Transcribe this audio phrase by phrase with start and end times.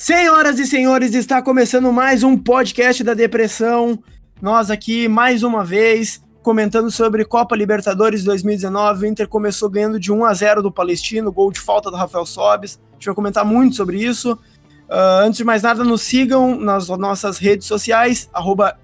[0.00, 3.98] Senhoras e senhores, está começando mais um podcast da depressão.
[4.40, 9.04] Nós aqui, mais uma vez, comentando sobre Copa Libertadores 2019.
[9.04, 12.24] O Inter começou ganhando de 1 a 0 do Palestino, gol de falta do Rafael
[12.24, 12.78] Sobes.
[12.92, 14.34] A gente vai comentar muito sobre isso.
[14.34, 18.30] Uh, antes de mais nada, nos sigam nas nossas redes sociais,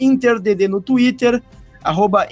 [0.01, 1.41] InterDD no Twitter,
[1.81, 2.27] arroba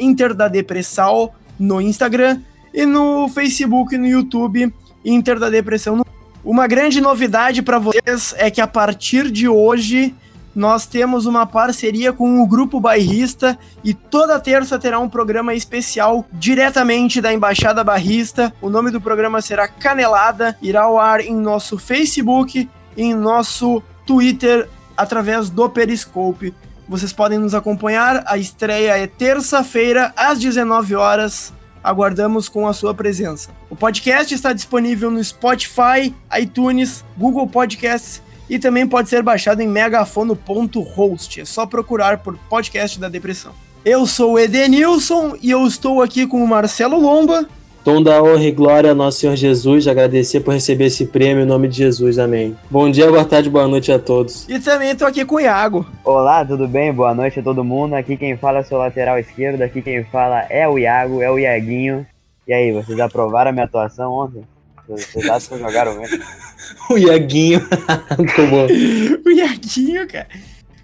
[1.57, 2.41] no Instagram
[2.75, 4.75] e no Facebook e no YouTube,
[5.05, 6.12] Inter da Depressão no
[6.45, 10.15] uma grande novidade para vocês é que a partir de hoje
[10.55, 16.27] nós temos uma parceria com o Grupo Bairrista e toda terça terá um programa especial
[16.33, 18.53] diretamente da Embaixada Barrista.
[18.61, 24.69] O nome do programa será Canelada, irá ao ar em nosso Facebook, em nosso Twitter,
[24.97, 26.53] através do Periscope.
[26.89, 32.95] Vocês podem nos acompanhar, a estreia é terça-feira às 19 horas aguardamos com a sua
[32.95, 33.51] presença.
[33.69, 39.69] O podcast está disponível no Spotify, iTunes, Google Podcasts e também pode ser baixado em
[39.69, 41.41] megafono.host.
[41.41, 43.53] É só procurar por Podcast da Depressão.
[43.85, 47.49] Eu sou o Edenilson e eu estou aqui com o Marcelo Lomba.
[47.85, 51.47] Tom da honra e glória ao nosso Senhor Jesus, agradecer por receber esse prêmio em
[51.47, 52.57] nome de Jesus, amém.
[52.71, 54.49] Bom dia, boa tarde, boa noite a todos.
[54.49, 55.85] E também estou aqui com o Iago.
[56.05, 56.93] Olá, tudo bem?
[56.93, 57.95] Boa noite a todo mundo.
[57.95, 61.29] Aqui quem fala é o seu lateral esquerdo, aqui quem fala é o Iago, é
[61.29, 62.07] o Iaguinho.
[62.47, 64.45] E aí, vocês aprovaram a minha atuação ontem?
[64.89, 66.23] Vocês acham que jogaram mesmo?
[66.89, 67.61] o Iaguinho,
[68.17, 68.67] muito bom.
[69.27, 70.29] o Iaguinho, cara.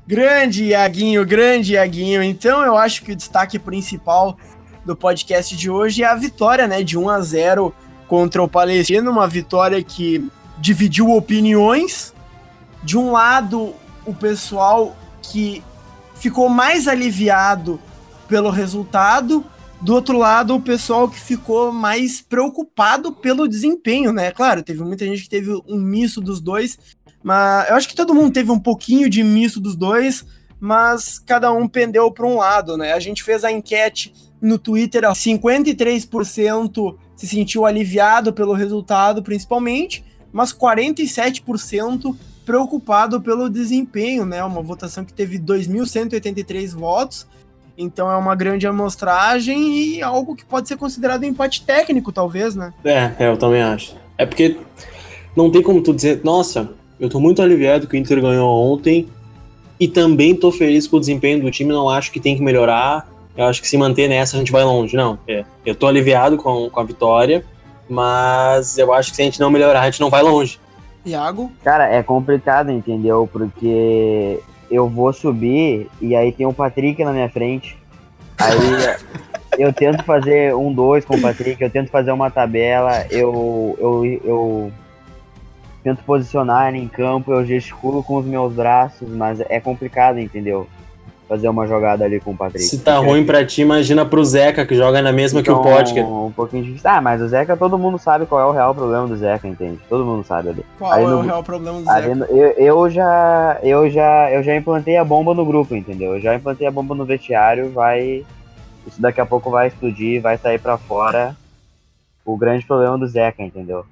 [0.05, 2.24] Grande Iaguinho, grande Iaguinho.
[2.24, 4.36] Então eu acho que o destaque principal
[4.89, 7.75] do podcast de hoje é a vitória, né, de 1 a 0
[8.08, 12.14] contra o Palestino, uma vitória que dividiu opiniões.
[12.83, 13.75] De um lado,
[14.06, 15.62] o pessoal que
[16.14, 17.78] ficou mais aliviado
[18.27, 19.45] pelo resultado,
[19.80, 24.33] do outro lado, o pessoal que ficou mais preocupado pelo desempenho, né?
[24.33, 26.78] Claro, teve muita gente que teve um misto dos dois,
[27.23, 30.25] mas eu acho que todo mundo teve um pouquinho de misto dos dois,
[30.61, 32.92] mas cada um pendeu para um lado, né?
[32.92, 40.52] A gente fez a enquete no Twitter, 53% se sentiu aliviado pelo resultado, principalmente, mas
[40.52, 42.14] 47%
[42.45, 44.42] preocupado pelo desempenho, né?
[44.42, 47.27] Uma votação que teve 2.183 votos,
[47.77, 52.55] então é uma grande amostragem e algo que pode ser considerado um empate técnico, talvez,
[52.55, 52.73] né?
[52.85, 53.95] É, é, eu também acho.
[54.17, 54.57] É porque
[55.36, 59.08] não tem como tu dizer, nossa, eu tô muito aliviado que o Inter ganhou ontem
[59.78, 63.08] e também tô feliz com o desempenho do time, não acho que tem que melhorar
[63.39, 64.96] eu acho que se manter nessa a gente vai longe.
[64.96, 67.44] Não, é, eu tô aliviado com, com a vitória,
[67.88, 70.58] mas eu acho que se a gente não melhorar, a gente não vai longe.
[71.06, 71.52] Iago?
[71.62, 73.30] Cara, é complicado, entendeu?
[73.33, 77.78] Porque eu vou subir e aí tem o Patrick na minha frente.
[78.36, 79.06] Aí
[79.56, 84.20] eu tento fazer um dois com o Patrick, eu tento fazer uma tabela, eu, eu,
[84.24, 84.72] eu
[85.88, 90.66] tento posicionar ele em campo, eu gesticulo com os meus braços, mas é complicado, entendeu?
[91.28, 92.64] fazer uma jogada ali com o Patrick.
[92.64, 95.70] Se tá ruim pra ti, imagina pro Zeca, que joga na mesma então, que o
[95.70, 96.06] então, Potker.
[96.06, 96.88] Um pouquinho difícil.
[96.88, 99.78] Ah, mas o Zeca, todo mundo sabe qual é o real problema do Zeca, entende?
[99.90, 100.64] Todo mundo sabe ali.
[100.78, 102.14] Qual é no, o real problema do Zeca?
[102.14, 106.14] No, eu, eu, já, eu, já, eu já implantei a bomba no grupo, entendeu?
[106.14, 108.24] Eu já implantei a bomba no vestiário, vai...
[108.86, 111.36] Isso daqui a pouco vai explodir, vai sair pra fora.
[112.24, 113.84] O grande problema do Zeca, entendeu?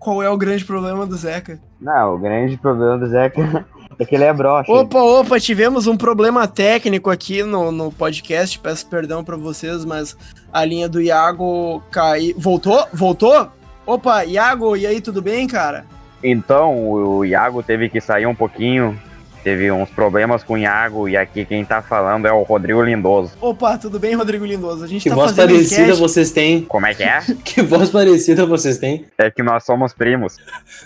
[0.00, 1.60] Qual é o grande problema do Zeca?
[1.78, 3.66] Não, o grande problema do Zeca
[3.98, 4.72] é que ele é broxa.
[4.72, 8.58] Opa, opa, tivemos um problema técnico aqui no, no podcast.
[8.58, 10.16] Peço perdão para vocês, mas
[10.50, 12.34] a linha do Iago caiu.
[12.38, 12.82] Voltou?
[12.94, 13.52] Voltou?
[13.84, 15.84] Opa, Iago, e aí, tudo bem, cara?
[16.24, 18.98] Então, o Iago teve que sair um pouquinho.
[19.42, 23.32] Teve uns problemas com o Iago e aqui quem tá falando é o Rodrigo Lindoso.
[23.40, 24.84] Opa, tudo bem, Rodrigo Lindoso?
[24.84, 25.98] A gente que tá voz parecida enquete.
[25.98, 26.62] vocês têm.
[26.62, 27.20] Como é que é?
[27.44, 29.06] que voz parecida vocês têm?
[29.16, 30.36] É que nós somos primos.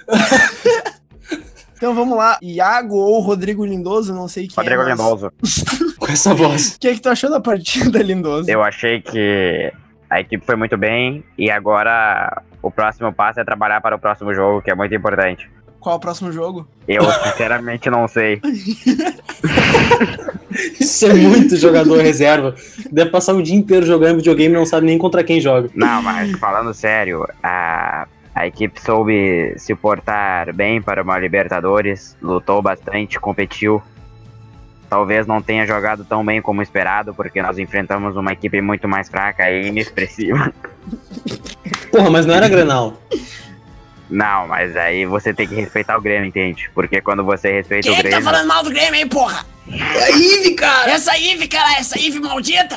[1.76, 4.98] Então vamos lá, Iago ou Rodrigo Lindoso, não sei quem Rodrigo é, mas...
[4.98, 5.32] Lindoso.
[5.98, 6.76] Com essa voz.
[6.76, 8.48] O que é que tu achou da partida, Lindoso?
[8.48, 9.70] Eu achei que
[10.08, 14.32] a equipe foi muito bem e agora o próximo passo é trabalhar para o próximo
[14.32, 15.50] jogo, que é muito importante.
[15.84, 16.66] Qual é o próximo jogo?
[16.88, 18.40] Eu sinceramente não sei.
[20.80, 22.54] Isso é muito jogador reserva.
[22.90, 25.68] Deve passar o dia inteiro jogando videogame e não sabe nem contra quem joga.
[25.74, 32.62] Não, mas falando sério, a, a equipe soube se portar bem para uma Libertadores, lutou
[32.62, 33.82] bastante, competiu.
[34.88, 39.10] Talvez não tenha jogado tão bem como esperado, porque nós enfrentamos uma equipe muito mais
[39.10, 40.50] fraca e inexpressiva.
[41.92, 42.94] Porra, mas não era Grenal.
[44.10, 46.70] Não, mas aí você tem que respeitar o Grêmio, entende?
[46.74, 48.18] Porque quando você respeita Quem o Grêmio.
[48.18, 49.46] Quem tá falando mal do Grêmio aí, porra?
[49.70, 50.90] É a Ive, cara!
[50.90, 52.76] Essa Ive, cara, essa Ive maldita!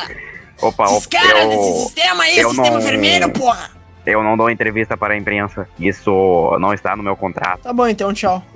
[0.62, 0.96] Opa, opa.
[0.96, 2.82] Esses caras desse sistema aí, sistema não...
[2.82, 3.72] vermelho, porra!
[4.06, 5.68] Eu não dou entrevista para a imprensa.
[5.78, 7.64] Isso não está no meu contrato.
[7.64, 8.42] Tá bom, então, tchau.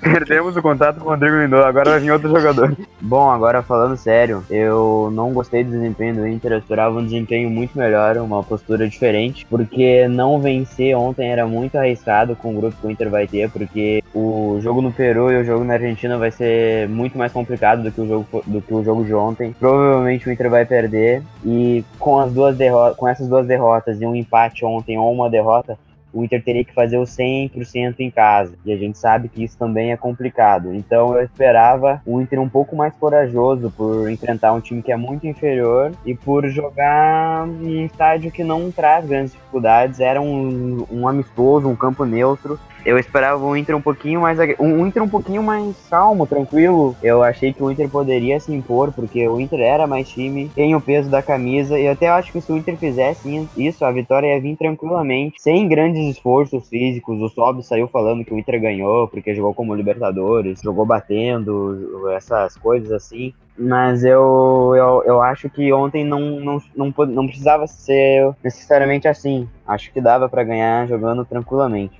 [0.00, 2.76] Perdemos o contato com o Rodrigo Lindoso, agora vai vir outro jogador.
[3.00, 7.50] Bom, agora falando sério, eu não gostei do desempenho do Inter, eu esperava um desempenho
[7.50, 12.76] muito melhor, uma postura diferente, porque não vencer ontem era muito arriscado com o grupo
[12.80, 16.16] que o Inter vai ter, porque o jogo no Peru e o jogo na Argentina
[16.16, 19.54] vai ser muito mais complicado do que o jogo, do que o jogo de ontem.
[19.58, 22.56] Provavelmente o Inter vai perder e com as duas
[22.96, 25.78] com essas duas derrotas e um empate ontem ou uma derrota,
[26.12, 28.54] o Inter teria que fazer o 100% em casa.
[28.64, 30.74] E a gente sabe que isso também é complicado.
[30.74, 34.96] Então eu esperava o Inter um pouco mais corajoso por enfrentar um time que é
[34.96, 40.00] muito inferior e por jogar em um estádio que não traz grandes dificuldades.
[40.00, 44.86] Era um, um amistoso, um campo neutro eu esperava um Inter um pouquinho mais um
[44.86, 46.96] Inter um pouquinho mais calmo, tranquilo.
[47.02, 50.74] Eu achei que o Inter poderia se impor porque o Inter era mais time, tem
[50.74, 53.92] o peso da camisa e eu até acho que se o Inter fizesse isso, a
[53.92, 57.20] vitória ia vir tranquilamente, sem grandes esforços físicos.
[57.20, 62.56] O Sob saiu falando que o Inter ganhou porque jogou como Libertadores, jogou batendo, essas
[62.56, 63.34] coisas assim.
[63.62, 69.46] Mas eu, eu, eu acho que ontem não, não, não, não precisava ser necessariamente assim.
[69.68, 71.98] Acho que dava para ganhar jogando tranquilamente.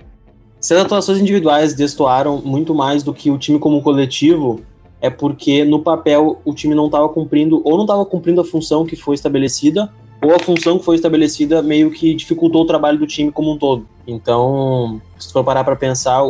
[0.59, 4.61] Se as atuações individuais destoaram muito mais do que o time como coletivo,
[4.99, 8.83] é porque no papel o time não estava cumprindo, ou não estava cumprindo a função
[8.83, 9.87] que foi estabelecida,
[10.19, 13.57] ou a função que foi estabelecida meio que dificultou o trabalho do time como um
[13.57, 13.85] todo.
[14.07, 16.21] Então, se for parar para pensar,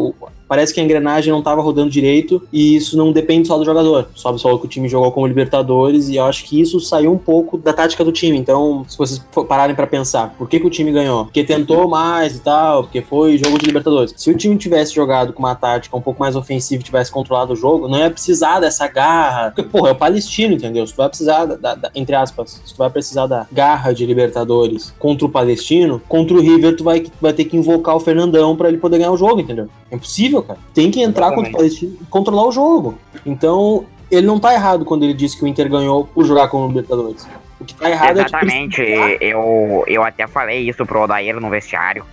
[0.51, 4.09] parece que a engrenagem não estava rodando direito e isso não depende só do jogador.
[4.13, 7.17] Sobe só que o time jogou como Libertadores e eu acho que isso saiu um
[7.17, 8.37] pouco da tática do time.
[8.37, 11.23] Então, se vocês pararem para pensar, por que, que o time ganhou?
[11.23, 14.13] Porque tentou mais e tal, porque foi jogo de Libertadores.
[14.17, 17.53] Se o time tivesse jogado com uma tática um pouco mais ofensiva e tivesse controlado
[17.53, 19.51] o jogo, não ia precisar dessa garra.
[19.51, 20.85] Porque, porra, é o Palestino, entendeu?
[20.85, 24.05] Se tu vai precisar, da, da, entre aspas, se tu vai precisar da garra de
[24.05, 28.55] Libertadores contra o Palestino, contra o River, tu vai, vai ter que invocar o Fernandão
[28.55, 29.67] para ele poder ganhar o jogo, entendeu?
[29.89, 30.59] É impossível cara.
[30.73, 32.97] Tem que entrar contra o Palestino e controlar o jogo.
[33.25, 36.65] Então, ele não tá errado quando ele disse que o Inter ganhou por jogar com
[36.65, 37.27] o Libertadores.
[37.59, 38.81] O que tá errado Exatamente.
[38.81, 42.03] é que eu, eu até falei isso pro Odair no vestiário.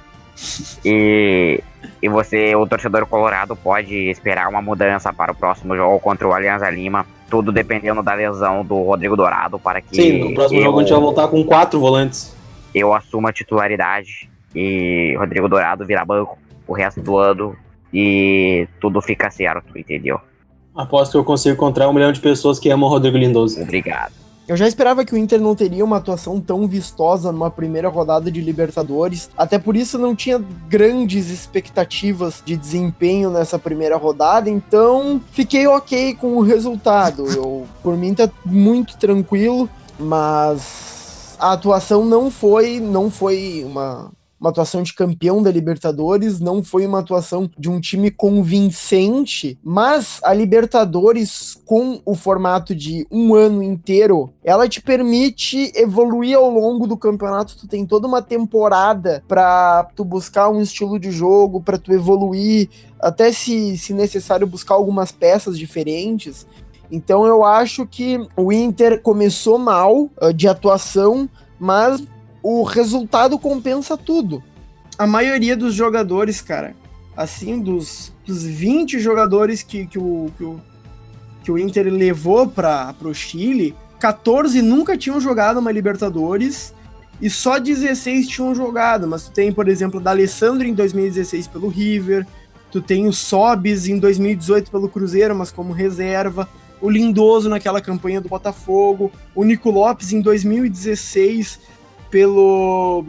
[0.85, 1.61] E,
[2.01, 6.33] e você, o torcedor colorado, pode esperar uma mudança para o próximo jogo contra o
[6.33, 7.07] Alianza Lima.
[7.29, 9.97] Tudo dependendo da lesão do Rodrigo Dourado para que.
[9.97, 12.35] Sim, no próximo eu, jogo a gente vai voltar com quatro volantes.
[12.75, 17.57] Eu assumo a titularidade e Rodrigo Dourado vira banco o resto do ano
[17.93, 20.21] e tudo fica certo, entendeu?
[20.75, 23.61] Aposto que eu consigo encontrar um milhão de pessoas que amam o Rodrigo Lindoso.
[23.61, 24.13] Obrigado.
[24.49, 28.31] Eu já esperava que o Inter não teria uma atuação tão vistosa numa primeira rodada
[28.31, 35.21] de Libertadores, até por isso não tinha grandes expectativas de desempenho nessa primeira rodada, então
[35.33, 37.27] fiquei ok com o resultado.
[37.37, 39.69] Eu, por mim tá muito tranquilo,
[39.99, 46.63] mas a atuação não foi, não foi uma uma atuação de campeão da Libertadores, não
[46.63, 53.35] foi uma atuação de um time convincente, mas a Libertadores, com o formato de um
[53.35, 57.57] ano inteiro, ela te permite evoluir ao longo do campeonato.
[57.57, 62.69] Tu tem toda uma temporada para tu buscar um estilo de jogo, para tu evoluir,
[63.01, 66.47] até se, se necessário buscar algumas peças diferentes.
[66.91, 72.03] Então eu acho que o Inter começou mal uh, de atuação, mas
[72.43, 74.43] o resultado compensa tudo.
[74.99, 76.75] A maioria dos jogadores, cara,
[77.17, 80.61] assim, dos, dos 20 jogadores que, que, o, que, o,
[81.43, 86.73] que o Inter levou para o Chile, 14 nunca tinham jogado uma Libertadores
[87.21, 89.07] e só 16 tinham jogado.
[89.07, 92.27] Mas tu tem, por exemplo, o D'Alessandro em 2016 pelo River,
[92.71, 96.49] tu tem o Sobis em 2018 pelo Cruzeiro, mas como reserva,
[96.81, 101.59] o Lindoso naquela campanha do Botafogo, o Nico Lopes em 2016
[102.11, 103.05] pelo,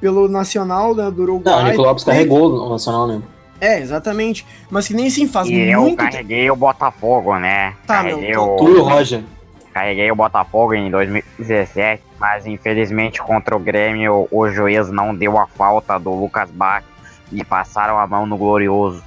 [0.00, 1.54] pelo Nacional né, do Uruguai.
[1.54, 3.24] Não, o Nico Lopes carregou o Nacional mesmo.
[3.60, 4.46] É, exatamente.
[4.70, 5.90] Mas que nem assim faz e muito.
[5.90, 7.74] Eu carreguei o Botafogo, né?
[7.86, 8.54] Tá, carreguei meu.
[8.54, 8.56] O...
[8.56, 9.22] Tu, Roger.
[9.72, 15.46] Carreguei o Botafogo em 2017, mas infelizmente contra o Grêmio o juiz não deu a
[15.46, 16.82] falta do Lucas Bach
[17.30, 19.02] e passaram a mão no Glorioso.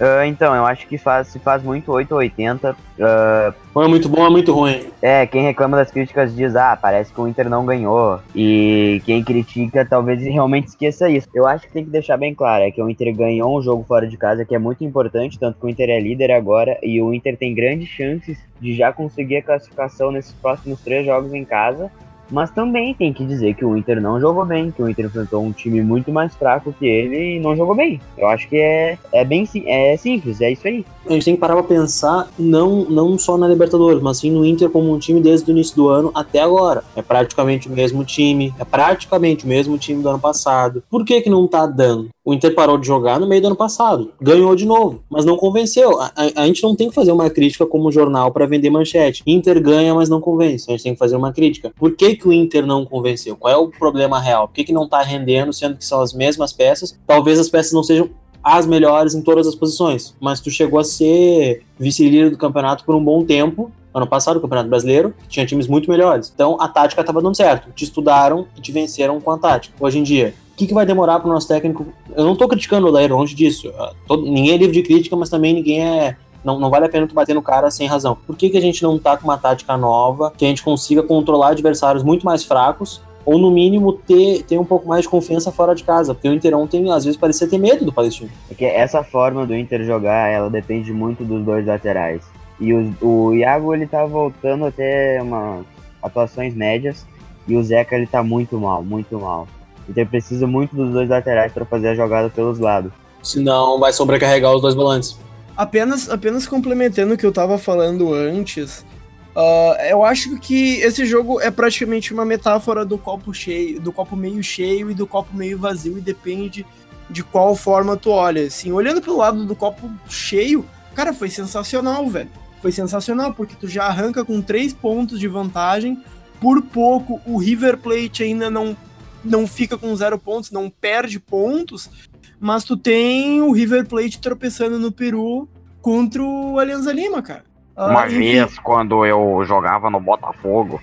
[0.00, 2.72] Uh, então, eu acho que faz, se faz muito 8 ou 80.
[2.72, 4.86] Uh, ou é muito bom ou é muito ruim.
[5.02, 8.18] É, quem reclama das críticas diz, ah, parece que o Inter não ganhou.
[8.34, 11.28] E quem critica talvez realmente esqueça isso.
[11.34, 13.84] Eu acho que tem que deixar bem claro, é que o Inter ganhou um jogo
[13.86, 17.00] fora de casa que é muito importante, tanto que o Inter é líder agora e
[17.02, 21.44] o Inter tem grandes chances de já conseguir a classificação nesses próximos três jogos em
[21.44, 21.90] casa.
[22.30, 25.42] Mas também tem que dizer que o Inter não jogou bem, que o Inter enfrentou
[25.42, 28.00] um time muito mais fraco que ele e não jogou bem.
[28.16, 30.84] Eu acho que é, é bem é simples, é isso aí.
[31.06, 34.44] A gente tem que parar pra pensar não, não só na Libertadores, mas sim no
[34.44, 36.84] Inter como um time desde o início do ano até agora.
[36.94, 40.82] É praticamente o mesmo time, é praticamente o mesmo time do ano passado.
[40.90, 42.08] Por que que não tá dando?
[42.22, 45.38] O Inter parou de jogar no meio do ano passado, ganhou de novo, mas não
[45.38, 45.98] convenceu.
[45.98, 49.22] A, a, a gente não tem que fazer uma crítica como jornal para vender manchete.
[49.26, 50.66] Inter ganha, mas não convence.
[50.68, 51.72] A gente tem que fazer uma crítica.
[51.74, 53.36] Por que, que o Inter não convenceu?
[53.36, 54.48] Qual é o problema real?
[54.48, 56.98] Por que, que não tá rendendo, sendo que são as mesmas peças?
[57.06, 58.10] Talvez as peças não sejam
[58.44, 62.94] as melhores em todas as posições, mas tu chegou a ser vice-líder do campeonato por
[62.94, 63.70] um bom tempo.
[63.92, 66.30] Ano passado, o Campeonato Brasileiro, tinha times muito melhores.
[66.32, 67.72] Então a tática estava dando certo.
[67.72, 69.74] Te estudaram e te venceram com a tática.
[69.80, 71.86] Hoje em dia, que, que vai demorar para o nosso técnico?
[72.14, 73.72] Eu não estou criticando o Odair, longe disso.
[74.06, 77.06] Todo, ninguém é livre de crítica, mas também ninguém é não, não vale a pena
[77.06, 78.16] tu bater no cara sem razão.
[78.26, 81.02] Por que, que a gente não tá com uma tática nova, que a gente consiga
[81.02, 85.52] controlar adversários muito mais fracos ou no mínimo ter, ter um pouco mais de confiança
[85.52, 88.30] fora de casa, porque o Inter ontem às vezes parecia ter medo do Palestino.
[88.50, 92.22] É que essa forma do Inter jogar, ela depende muito dos dois laterais.
[92.58, 95.64] E o, o Iago ele tá voltando até uma
[96.02, 97.06] atuações médias
[97.46, 99.46] e o Zeca ele tá muito mal, muito mal.
[99.86, 102.92] O Inter precisa muito dos dois laterais para fazer a jogada pelos lados.
[103.22, 105.18] Senão vai sobrecarregar os dois volantes.
[105.56, 108.84] Apenas, apenas complementando o que eu tava falando antes,
[109.30, 114.16] Uh, eu acho que esse jogo é praticamente uma metáfora do copo cheio, do copo
[114.16, 116.66] meio cheio e do copo meio vazio, e depende
[117.08, 118.46] de qual forma tu olha.
[118.46, 122.28] Assim, olhando pelo lado do copo cheio, cara, foi sensacional, velho.
[122.60, 126.02] Foi sensacional, porque tu já arranca com três pontos de vantagem.
[126.40, 128.76] Por pouco, o River Plate ainda não,
[129.24, 131.90] não fica com zero pontos, não perde pontos,
[132.38, 135.48] mas tu tem o River Plate tropeçando no Peru
[135.80, 137.44] contra o Alianza Lima, cara.
[137.76, 140.80] Uma uh, vez, quando eu jogava no Botafogo,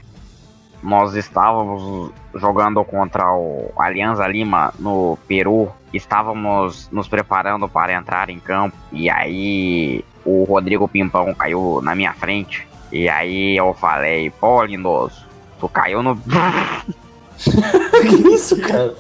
[0.82, 5.72] nós estávamos jogando contra o Alianza Lima no Peru.
[5.94, 8.78] Estávamos nos preparando para entrar em campo.
[8.92, 12.68] E aí o Rodrigo Pimpão caiu na minha frente.
[12.92, 15.26] E aí eu falei, pô, lindoso,
[15.60, 16.20] tu caiu no.
[18.02, 18.96] que isso, cara?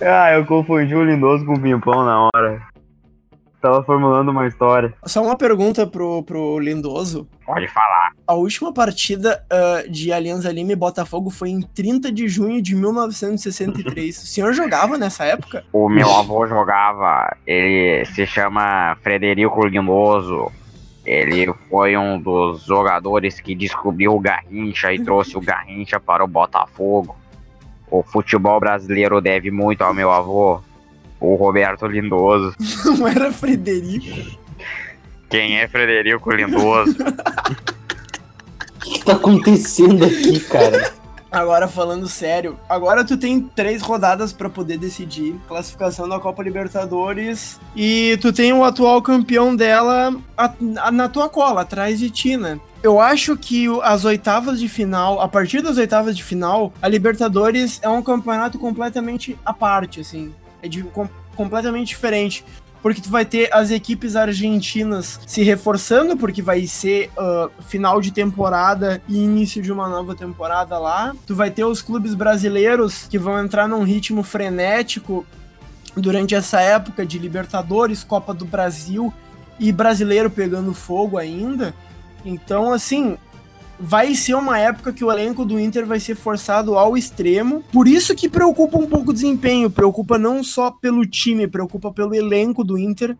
[0.00, 2.72] Ah, eu confundi o lindoso com o Pimpão na hora.
[3.62, 4.92] Tava formulando uma história.
[5.04, 7.28] Só uma pergunta pro, pro Lindoso.
[7.46, 8.10] Pode falar.
[8.26, 12.74] A última partida uh, de Alianza Lima e Botafogo foi em 30 de junho de
[12.74, 14.18] 1963.
[14.18, 15.64] o senhor jogava nessa época?
[15.72, 17.36] O meu avô jogava.
[17.46, 20.50] Ele se chama Frederico Lindoso.
[21.06, 26.28] Ele foi um dos jogadores que descobriu o Garrincha e trouxe o Garrincha para o
[26.28, 27.16] Botafogo.
[27.92, 30.62] O futebol brasileiro deve muito ao meu avô
[31.20, 32.56] o Roberto Lindoso.
[32.98, 34.40] Não era Frederico?
[35.28, 36.96] Quem é Frederico Lindoso?
[38.74, 40.92] O que tá acontecendo aqui, cara?
[41.32, 47.58] Agora falando sério, agora tu tem três rodadas para poder decidir classificação da Copa Libertadores
[47.74, 52.36] e tu tem o atual campeão dela a, a, na tua cola, atrás de ti,
[52.36, 52.60] né?
[52.82, 57.80] Eu acho que as oitavas de final, a partir das oitavas de final, a Libertadores
[57.82, 62.44] é um campeonato completamente à parte, assim é de, com, completamente diferente.
[62.82, 68.12] Porque tu vai ter as equipes argentinas se reforçando, porque vai ser uh, final de
[68.12, 71.14] temporada e início de uma nova temporada lá.
[71.24, 75.24] Tu vai ter os clubes brasileiros que vão entrar num ritmo frenético
[75.96, 79.12] durante essa época de Libertadores, Copa do Brasil
[79.60, 81.74] e brasileiro pegando fogo ainda.
[82.24, 83.16] Então, assim,
[83.82, 87.64] vai ser uma época que o elenco do Inter vai ser forçado ao extremo.
[87.72, 92.14] Por isso que preocupa um pouco o desempenho, preocupa não só pelo time, preocupa pelo
[92.14, 93.16] elenco do Inter.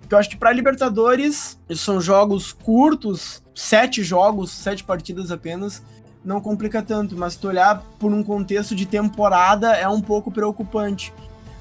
[0.00, 5.82] Porque eu acho que para Libertadores são jogos curtos, sete jogos, sete partidas apenas,
[6.24, 7.14] não complica tanto.
[7.14, 11.12] Mas se tu olhar por um contexto de temporada é um pouco preocupante.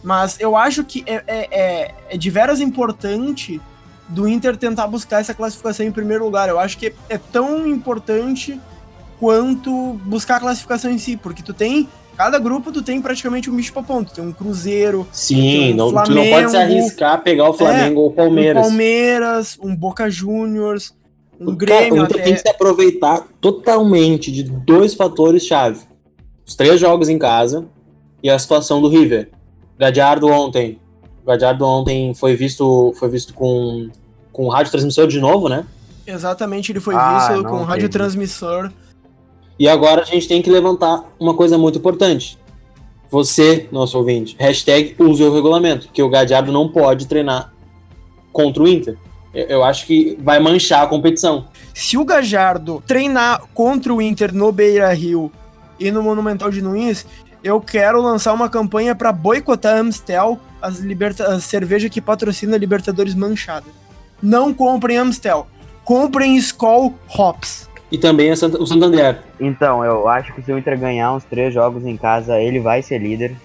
[0.01, 3.59] Mas eu acho que é, é, é, é de veras importante
[4.07, 6.49] do Inter tentar buscar essa classificação em primeiro lugar.
[6.49, 8.59] Eu acho que é tão importante
[9.19, 13.55] quanto buscar a classificação em si, porque tu tem cada grupo tu tem praticamente um
[13.55, 14.13] bicho pra ponto.
[14.13, 15.07] Tem um Cruzeiro.
[15.11, 18.13] Sim, um não, Flamengo, tu não pode se arriscar pegar o Flamengo é, ou o
[18.13, 18.65] Palmeiras.
[18.65, 20.93] Um Palmeiras, um Boca Juniors,
[21.39, 21.89] um o Grêmio.
[21.89, 25.81] Cara, o Inter tem que se aproveitar totalmente de dois fatores-chave:
[26.45, 27.65] os três jogos em casa
[28.23, 29.29] e a situação do River.
[29.77, 30.79] Gadiardo ontem
[31.25, 33.89] o Gadiardo ontem foi visto, foi visto com,
[34.31, 35.65] com rádio transmissor de novo, né?
[36.05, 38.71] Exatamente, ele foi Ah, visto com rádio transmissor.
[39.57, 42.37] E agora a gente tem que levantar uma coisa muito importante.
[43.09, 47.51] Você, nosso ouvinte, hashtag use o regulamento, que o Gadiardo não pode treinar
[48.31, 48.95] contra o Inter.
[49.33, 51.47] Eu, eu acho que vai manchar a competição.
[51.73, 55.31] Se o Gajardo treinar contra o Inter no Beira Rio
[55.79, 57.05] e no Monumental de Nunes,
[57.45, 62.55] eu quero lançar uma campanha para boicotar a Amstel, as, liberta a cerveja que patrocina
[62.55, 63.67] a Libertadores manchada.
[64.19, 65.45] Não comprem Amstel,
[65.83, 67.69] comprem Skol Hops.
[67.91, 69.21] E também o Santander.
[69.39, 72.81] Então, eu acho que se o Inter ganhar uns três jogos em casa, ele vai
[72.81, 73.35] ser líder.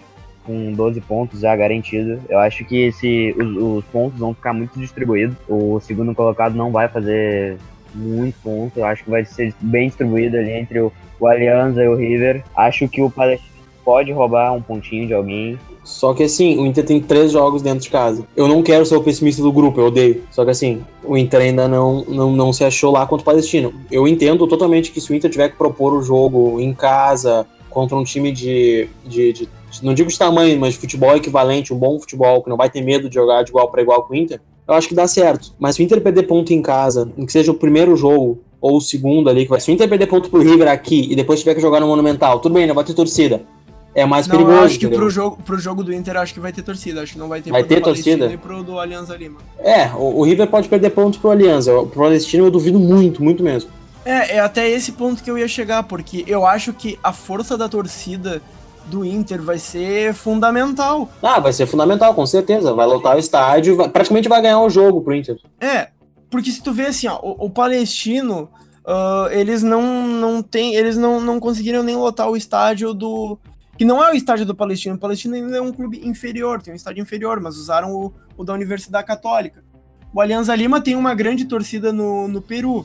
[0.46, 2.18] com 12 pontos já garantido.
[2.26, 5.36] Eu acho que esse, os, os pontos vão ficar muito distribuídos.
[5.46, 7.58] O segundo colocado não vai fazer
[7.94, 8.80] muito ponto.
[8.80, 10.90] Eu acho que vai ser bem distribuído ali entre o,
[11.20, 12.42] o Alianza e o River.
[12.56, 13.49] Acho que o Palestino
[13.90, 15.58] pode roubar um pontinho de alguém.
[15.82, 18.24] Só que assim, o Inter tem três jogos dentro de casa.
[18.36, 20.22] Eu não quero ser o pessimista do grupo, eu odeio.
[20.30, 23.74] Só que assim, o Inter ainda não, não, não se achou lá contra o Palestino.
[23.90, 27.96] Eu entendo totalmente que se o Inter tiver que propor o jogo em casa, contra
[27.96, 29.48] um time de, de, de,
[29.82, 32.82] não digo de tamanho, mas de futebol equivalente, um bom futebol, que não vai ter
[32.82, 35.52] medo de jogar de igual para igual com o Inter, eu acho que dá certo.
[35.58, 38.80] Mas se o Inter perder ponto em casa, que seja o primeiro jogo ou o
[38.80, 41.56] segundo ali, que vai, se o Inter perder ponto pro River aqui e depois tiver
[41.56, 43.42] que jogar no Monumental, tudo bem, não vai ter torcida
[43.94, 44.58] é mais não, perigoso.
[44.58, 47.02] Eu acho que pro jogo, pro jogo do Inter, acho que vai ter torcida.
[47.02, 49.40] Acho que não vai ter vai ter torcida e pro do Alianza Lima.
[49.58, 51.72] É, o, o, River pode perder pontos pro Alianza.
[51.72, 53.70] Pro Palestino eu duvido muito, muito mesmo.
[54.04, 57.58] É, é até esse ponto que eu ia chegar, porque eu acho que a força
[57.58, 58.40] da torcida
[58.86, 61.08] do Inter vai ser fundamental.
[61.22, 62.72] Ah, vai ser fundamental, com certeza.
[62.72, 65.36] Vai lotar o estádio, vai, praticamente vai ganhar o jogo pro Inter.
[65.60, 65.88] É,
[66.30, 68.48] porque se tu vê assim, ó, o, o Palestino,
[68.86, 73.38] uh, eles não, não tem, eles não, não conseguiram nem lotar o estádio do,
[73.80, 74.96] que não é o estádio do Palestino.
[74.96, 78.44] O Palestino ainda é um clube inferior, tem um estádio inferior, mas usaram o, o
[78.44, 79.64] da Universidade Católica.
[80.12, 82.84] O Alianza Lima tem uma grande torcida no, no Peru.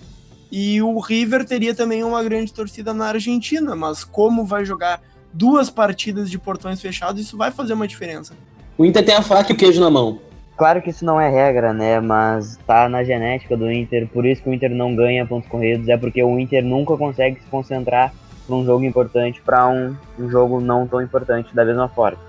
[0.50, 5.02] E o River teria também uma grande torcida na Argentina, mas como vai jogar
[5.34, 8.34] duas partidas de portões fechados, isso vai fazer uma diferença.
[8.78, 10.22] O Inter tem a faca e o queijo na mão.
[10.56, 12.00] Claro que isso não é regra, né?
[12.00, 15.90] Mas tá na genética do Inter, por isso que o Inter não ganha pontos corridos,
[15.90, 18.14] é porque o Inter nunca consegue se concentrar
[18.46, 22.20] para um jogo importante para um, um jogo não tão importante da mesma forma.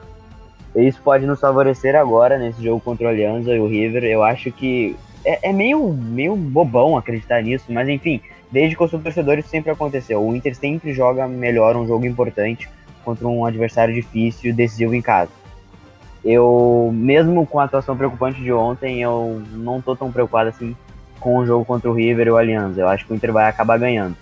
[0.75, 4.05] Isso pode nos favorecer agora nesse jogo contra o Alianza e o River.
[4.05, 4.95] Eu acho que
[5.25, 8.21] é, é, meio, meio bobão acreditar nisso, mas enfim,
[8.51, 10.23] desde que eu sou torcedor isso sempre aconteceu.
[10.23, 12.69] O Inter sempre joga melhor um jogo importante
[13.05, 15.31] contra um adversário difícil, decisivo em casa.
[16.25, 20.77] Eu, mesmo com a atuação preocupante de ontem, eu não tô tão preocupado assim
[21.21, 22.81] com o jogo contra o River e o Alianza.
[22.81, 24.17] Eu acho que o Inter vai acabar ganhando.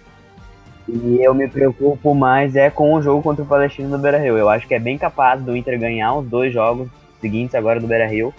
[0.89, 4.37] E eu me preocupo mais é com o jogo contra o Palestino do Beira-Rio.
[4.37, 6.89] Eu acho que é bem capaz do Inter ganhar os dois jogos
[7.21, 8.35] seguintes agora do Beira-Rio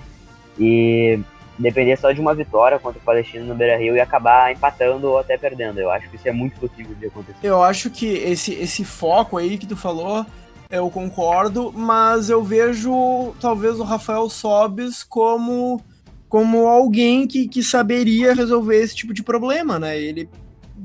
[0.59, 1.19] e
[1.57, 5.37] depender só de uma vitória contra o Palestino no Beira-Rio e acabar empatando ou até
[5.37, 5.79] perdendo.
[5.79, 7.37] Eu acho que isso é muito possível de acontecer.
[7.41, 10.25] Eu acho que esse, esse foco aí que tu falou,
[10.69, 15.81] eu concordo, mas eu vejo talvez o Rafael Sobes como
[16.27, 19.97] como alguém que, que saberia resolver esse tipo de problema, né?
[19.97, 20.27] Ele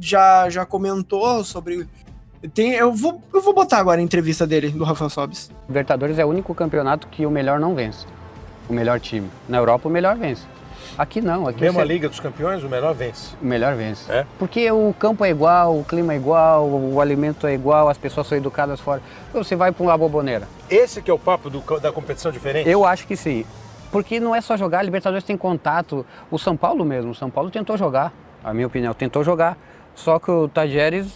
[0.00, 1.86] já, já comentou sobre.
[2.54, 5.50] Tem, eu, vou, eu vou botar agora a entrevista dele, do Rafael Sobis.
[5.68, 8.06] Libertadores é o único campeonato que o melhor não vence.
[8.68, 9.28] O melhor time.
[9.48, 10.42] Na Europa, o melhor vence.
[10.96, 11.46] Aqui não.
[11.46, 11.82] Aqui Mesmo você...
[11.82, 13.34] a Liga dos Campeões, o melhor vence.
[13.40, 14.10] O melhor vence.
[14.10, 14.26] É?
[14.38, 18.26] Porque o campo é igual, o clima é igual, o alimento é igual, as pessoas
[18.26, 19.02] são educadas fora.
[19.28, 20.48] Então você vai para uma boboneira.
[20.68, 22.68] Esse que é o papo do, da competição diferente?
[22.68, 23.44] Eu acho que sim.
[23.92, 26.06] Porque não é só jogar, a Libertadores tem contato.
[26.30, 29.58] O São Paulo mesmo, o São Paulo tentou jogar, a minha opinião, tentou jogar.
[30.00, 31.14] Só que o Tajeres,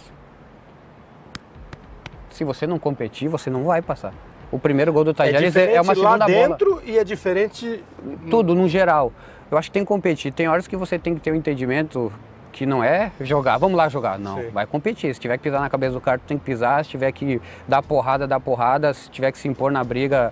[2.29, 4.13] se você não competir, você não vai passar.
[4.51, 6.83] O primeiro gol do Tajeres é, é, uma segunda lá dentro bola.
[6.85, 7.83] e é diferente
[8.29, 9.11] tudo no geral.
[9.49, 10.31] Eu acho que tem que competir.
[10.31, 12.13] Tem horas que você tem que ter um entendimento
[12.51, 14.19] que não é jogar, vamos lá jogar.
[14.19, 14.49] Não, Sim.
[14.51, 15.15] vai competir.
[15.15, 16.85] Se tiver que pisar na cabeça do cara, tu tem que pisar.
[16.85, 18.93] Se tiver que dar porrada, dar porrada.
[18.93, 20.31] Se tiver que se impor na briga,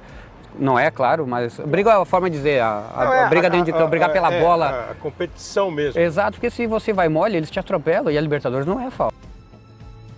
[0.57, 3.27] não é, claro, mas briga é a forma de dizer, a, a, não, é, a
[3.27, 4.87] briga dentro de campo, brigar pela é, bola.
[4.91, 5.99] A competição mesmo.
[5.99, 9.15] Exato, porque se você vai mole, eles te atropelam e a Libertadores não é falta.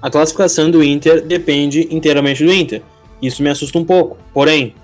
[0.02, 2.82] A classificação do Inter depende inteiramente do Inter.
[3.22, 4.18] Isso me assusta um pouco.
[4.34, 4.76] Porém,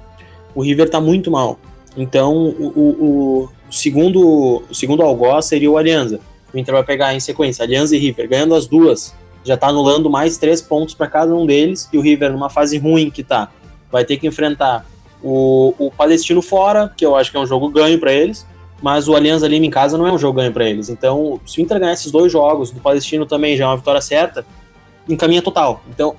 [0.55, 1.59] o River tá muito mal.
[1.95, 6.19] Então, o, o, o segundo, o segundo algoz seria o Alianza.
[6.53, 9.13] O Inter vai pegar em sequência Alianza e River, ganhando as duas.
[9.43, 11.87] Já tá anulando mais três pontos para cada um deles.
[11.91, 13.49] E o River, numa fase ruim que tá,
[13.91, 14.85] vai ter que enfrentar
[15.23, 18.45] o, o Palestino fora, que eu acho que é um jogo ganho para eles,
[18.81, 20.89] mas o Alianza Lima em casa não é um jogo ganho para eles.
[20.89, 24.01] Então, se o Inter ganhar esses dois jogos, do Palestino também já é uma vitória
[24.01, 24.45] certa,
[25.07, 25.83] encaminha total.
[25.89, 26.15] Então,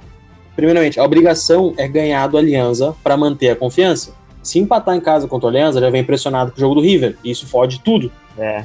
[0.55, 4.15] primeiramente, a obrigação é ganhar do Alianza para manter a confiança.
[4.43, 7.31] Se empatar em casa contra o Alianza, já vem pressionado pro jogo do River, e
[7.31, 8.11] isso fode tudo.
[8.39, 8.65] É,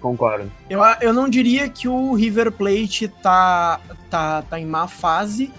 [0.00, 0.50] concordo.
[0.68, 5.52] Eu, eu não diria que o River Plate tá, tá, tá em má fase,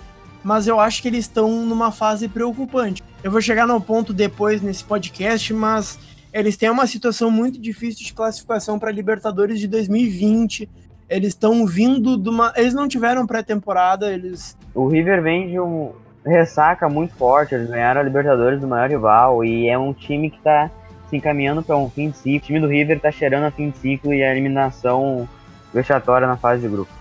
[0.43, 3.03] mas eu acho que eles estão numa fase preocupante.
[3.23, 5.99] Eu vou chegar no ponto depois nesse podcast, mas
[6.33, 10.67] eles têm uma situação muito difícil de classificação para Libertadores de 2020.
[11.07, 12.51] Eles estão vindo de uma.
[12.55, 14.57] Eles não tiveram pré-temporada, eles.
[14.73, 15.91] O River vem de um
[16.25, 17.53] ressaca muito forte.
[17.53, 20.71] Eles ganharam a Libertadores do maior rival e é um time que está
[21.07, 22.37] se encaminhando para um fim de ciclo.
[22.37, 25.29] O time do River está cheirando a fim de ciclo e a eliminação
[25.71, 26.91] vexatória na fase de grupo.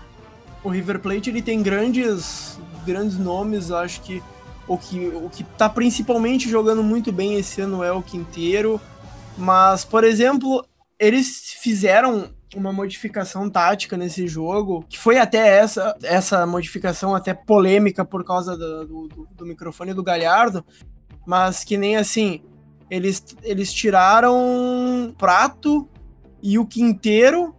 [0.63, 4.21] O River Plate ele tem grandes grandes nomes, acho que
[4.73, 8.79] o que, o que tá principalmente jogando muito bem esse ano é o Quinteiro.
[9.37, 10.65] Mas, por exemplo,
[10.97, 18.05] eles fizeram uma modificação tática nesse jogo, que foi até essa, essa modificação até polêmica
[18.05, 20.63] por causa do, do, do microfone do Galhardo,
[21.25, 22.41] mas que nem assim,
[22.89, 25.87] eles, eles tiraram Prato
[26.41, 27.53] e o Quinteiro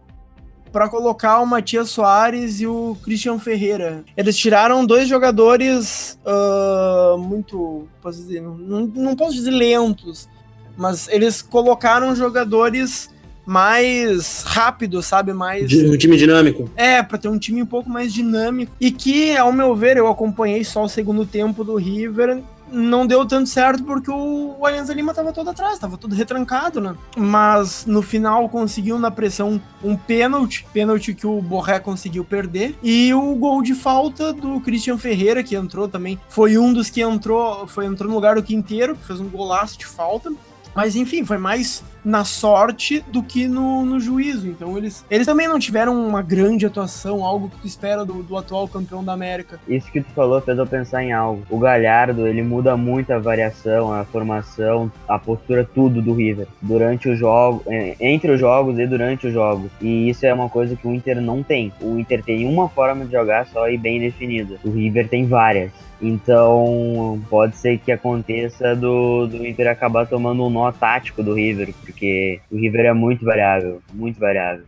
[0.73, 4.03] para colocar o Matias Soares e o Christian Ferreira.
[4.17, 10.27] Eles tiraram dois jogadores uh, muito, posso dizer, não, não posso dizer lentos,
[10.75, 13.13] mas eles colocaram jogadores
[13.45, 15.31] mais rápido, sabe?
[15.33, 15.71] Mais.
[15.71, 16.69] Um time dinâmico.
[16.75, 18.71] É, para ter um time um pouco mais dinâmico.
[18.79, 22.41] E que, ao meu ver, eu acompanhei só o segundo tempo do River.
[22.73, 26.81] Não deu tanto certo porque o, o Alianza Lima tava todo atrás, tava todo retrancado,
[26.81, 26.95] né?
[27.15, 32.75] Mas no final conseguiu na pressão um pênalti, pênalti que o Borré conseguiu perder.
[32.81, 37.01] E o gol de falta do Christian Ferreira, que entrou também, foi um dos que
[37.01, 40.33] entrou, foi entrou no lugar do Quinteiro, que fez um golaço de falta.
[40.75, 44.47] Mas enfim, foi mais na sorte do que no, no juízo.
[44.47, 48.37] Então eles, eles também não tiveram uma grande atuação, algo que tu espera do, do
[48.37, 49.59] atual campeão da América.
[49.67, 51.43] Isso que tu falou fez eu pensar em algo.
[51.49, 56.47] O Galhardo, ele muda muito a variação, a formação, a postura, tudo do River.
[56.61, 59.71] Durante o jogo, é, entre os jogos e durante os jogos.
[59.81, 61.71] E isso é uma coisa que o Inter não tem.
[61.81, 64.57] O Inter tem uma forma de jogar só e bem definida.
[64.63, 65.71] O River tem várias.
[66.03, 71.73] Então, pode ser que aconteça do, do Inter acabar tomando um nó tático do River,
[71.81, 74.65] porque o River é muito variável, muito variável.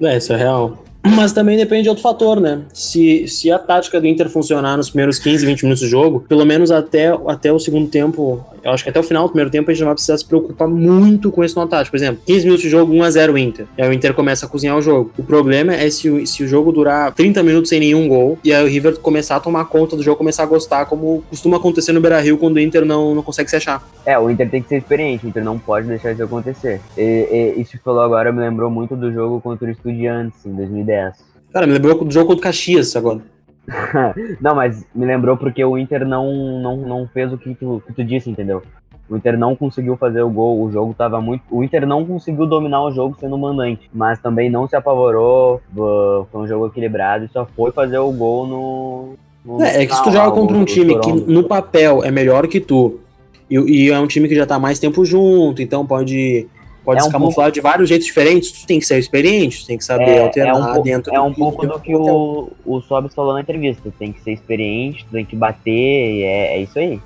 [0.00, 0.82] É, isso é real.
[1.04, 2.62] Mas também depende de outro fator, né?
[2.72, 6.44] Se, se a tática do Inter funcionar nos primeiros 15, 20 minutos do jogo, pelo
[6.44, 9.70] menos até, até o segundo tempo, eu acho que até o final do primeiro tempo
[9.70, 11.90] a gente não vai precisar se preocupar muito com esse tático.
[11.90, 13.66] Por exemplo, 15 minutos de jogo, 1x0 Inter.
[13.76, 15.10] E aí o Inter começa a cozinhar o jogo.
[15.18, 18.64] O problema é se, se o jogo durar 30 minutos sem nenhum gol, e aí
[18.64, 22.00] o River começar a tomar conta do jogo, começar a gostar, como costuma acontecer no
[22.00, 23.82] Beira-Rio quando o Inter não, não consegue se achar.
[24.06, 26.80] É, o Inter tem que ser experiente, o Inter não pode deixar isso acontecer.
[26.96, 30.52] E, e, isso que falou agora me lembrou muito do jogo contra o Estudiantes, em
[30.54, 30.91] 2010
[31.52, 33.20] Cara, me lembrou do jogo contra o Caxias agora.
[34.40, 37.92] não, mas me lembrou porque o Inter não, não, não fez o que tu, que
[37.92, 38.62] tu disse, entendeu?
[39.08, 41.42] O Inter não conseguiu fazer o gol, o jogo tava muito.
[41.50, 46.40] O Inter não conseguiu dominar o jogo sendo mandante, mas também não se apavorou, foi
[46.40, 49.14] um jogo equilibrado e só foi fazer o gol no.
[49.44, 52.48] no é, é que se tu joga contra um time que no papel é melhor
[52.48, 53.00] que tu,
[53.50, 56.46] e, e, é um time que já tá mais tempo junto, então pode
[56.84, 57.52] pode é se um camuflar pouco...
[57.52, 60.50] de vários jeitos diferentes, tu tem que ser experiente, tu tem que saber é, alternar
[60.50, 63.92] é um dentro É um pouco do que o, o Sobs falou na entrevista, tu
[63.98, 67.00] tem que ser experiente, tu tem que bater, é, é isso aí.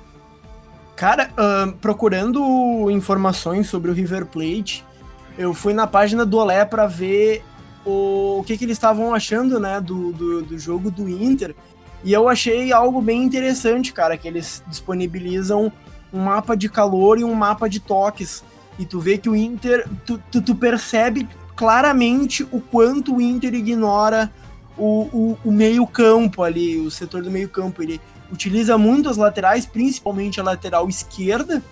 [0.95, 4.83] Cara, uh, procurando informações sobre o River Plate,
[5.37, 7.43] eu fui na página do Olé para ver
[7.85, 11.55] o, o que, que eles estavam achando, né, do, do, do jogo do Inter,
[12.03, 15.71] e eu achei algo bem interessante, cara, que eles disponibilizam
[16.11, 18.43] um mapa de calor e um mapa de toques
[18.79, 23.53] e tu vê que o Inter, tu, tu, tu percebe claramente o quanto o Inter
[23.53, 24.31] ignora
[24.77, 27.81] o, o, o meio-campo ali, o setor do meio-campo.
[27.81, 27.99] Ele
[28.31, 31.63] utiliza muito as laterais, principalmente a lateral esquerda,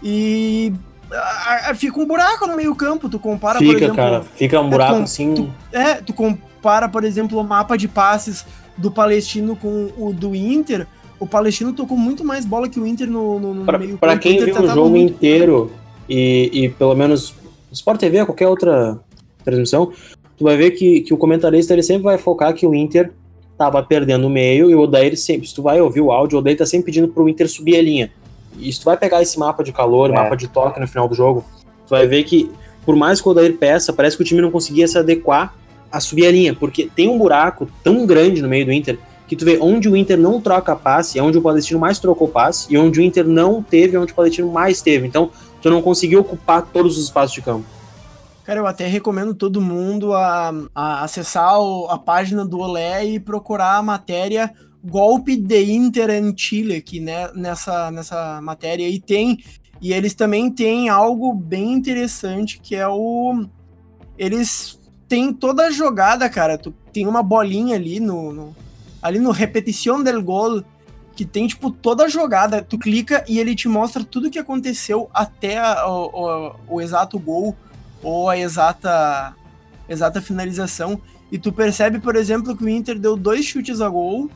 [0.00, 0.72] e
[1.10, 3.08] a, a, fica um buraco no meio-campo.
[3.08, 3.96] Tu compara, fica, por exemplo.
[3.96, 5.34] Cara, fica um buraco é, tu, assim.
[5.34, 10.34] Tu, é, tu compara, por exemplo, o mapa de passes do Palestino com o do
[10.34, 10.86] Inter.
[11.18, 13.98] O Palestino tocou muito mais bola que o Inter no, no, no meio-campo.
[13.98, 15.72] Pra quem viu o jogo inteiro
[16.08, 17.34] e, e pelo menos
[17.70, 18.98] Sport TV, qualquer outra
[19.44, 19.92] transmissão,
[20.36, 23.10] tu vai ver que, que o comentarista ele sempre vai focar que o Inter
[23.56, 26.40] tava perdendo o meio e o Odair sempre, se tu vai ouvir o áudio, o
[26.40, 28.10] Odair tá sempre pedindo pro Inter subir a linha.
[28.58, 30.14] E se tu vai pegar esse mapa de calor, é.
[30.14, 31.44] mapa de toque no final do jogo,
[31.86, 32.50] tu vai ver que
[32.84, 35.54] por mais que o Odair peça, parece que o time não conseguia se adequar
[35.90, 39.36] a subir a linha, porque tem um buraco tão grande no meio do Inter que
[39.36, 42.66] tu vê onde o Inter não troca passe, é onde o Palestino mais trocou passe,
[42.68, 45.06] e onde o Inter não teve, é onde o Palestino mais teve.
[45.06, 45.30] Então,
[45.62, 47.64] tu não conseguiu ocupar todos os espaços de campo.
[48.44, 53.20] Cara, eu até recomendo todo mundo a, a acessar o, a página do Olé e
[53.20, 54.52] procurar a matéria
[54.84, 58.88] Golpe de Inter em Chile, aqui né, nessa, nessa matéria.
[58.88, 59.38] E tem.
[59.80, 63.46] E eles também têm algo bem interessante que é o.
[64.18, 66.58] Eles têm toda a jogada, cara.
[66.58, 68.56] Tu tem uma bolinha ali no, no
[69.00, 70.62] ali no repetição del gol
[71.14, 72.62] que tem, tipo, toda a jogada.
[72.62, 77.18] Tu clica e ele te mostra tudo o que aconteceu até a, o, o, exato
[77.18, 77.56] gol
[78.02, 79.34] ou a exata,
[79.88, 81.00] exata finalização.
[81.30, 84.30] E tu percebe, por exemplo, que o Inter deu dois chutes a gol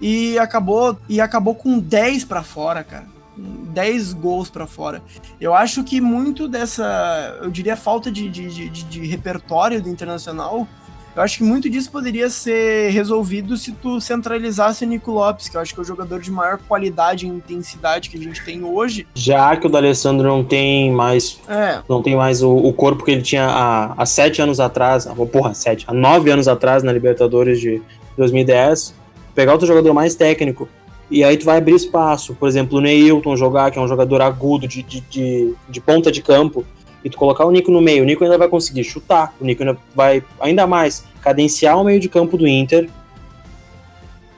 [0.00, 3.06] e acabou, e acabou com 10 para fora, cara.
[3.36, 5.02] 10 gols para fora.
[5.40, 10.66] Eu acho que muito dessa, eu diria, falta de, de, de, de repertório do Internacional
[11.16, 15.56] Eu acho que muito disso poderia ser resolvido se tu centralizasse o Nico Lopes, que
[15.56, 18.62] eu acho que é o jogador de maior qualidade e intensidade que a gente tem
[18.62, 19.06] hoje.
[19.14, 23.12] Já que o D'Alessandro não tem mais É, não tem mais o, o corpo que
[23.12, 26.92] ele tinha há, há sete anos atrás, ah, porra, sete, há nove anos atrás na
[26.92, 27.80] Libertadores de
[28.18, 28.94] 2010,
[29.34, 30.68] pegar outro jogador mais técnico,
[31.10, 34.20] e aí tu vai abrir espaço, por exemplo, o Neilton jogar, que é um jogador
[34.20, 36.62] agudo de, de, de, de ponta de campo,
[37.06, 39.62] e tu colocar o Nico no meio, o Nico ainda vai conseguir chutar, o Nico
[39.62, 42.90] ainda vai, ainda mais, cadenciar o meio de campo do Inter,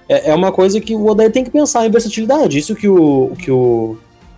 [0.06, 3.32] é, é uma coisa que o Odair tem que pensar em versatilidade, isso que o,
[3.38, 3.96] que o,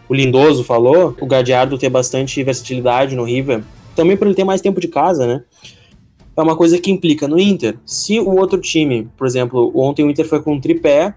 [0.09, 3.65] o Lindoso falou, o Gadiardo ter bastante versatilidade no River,
[3.97, 5.43] também por ele ter mais tempo de casa, né?
[6.37, 7.77] É uma coisa que implica no Inter.
[7.85, 11.17] Se o outro time, por exemplo, ontem o Inter foi com um tripé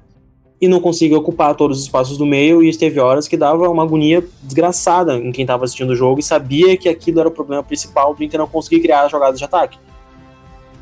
[0.63, 3.83] e não conseguiu ocupar todos os espaços do meio, e teve horas que dava uma
[3.83, 7.61] agonia desgraçada em quem estava assistindo o jogo e sabia que aquilo era o problema
[7.61, 9.77] principal do Inter não conseguir criar jogadas de ataque.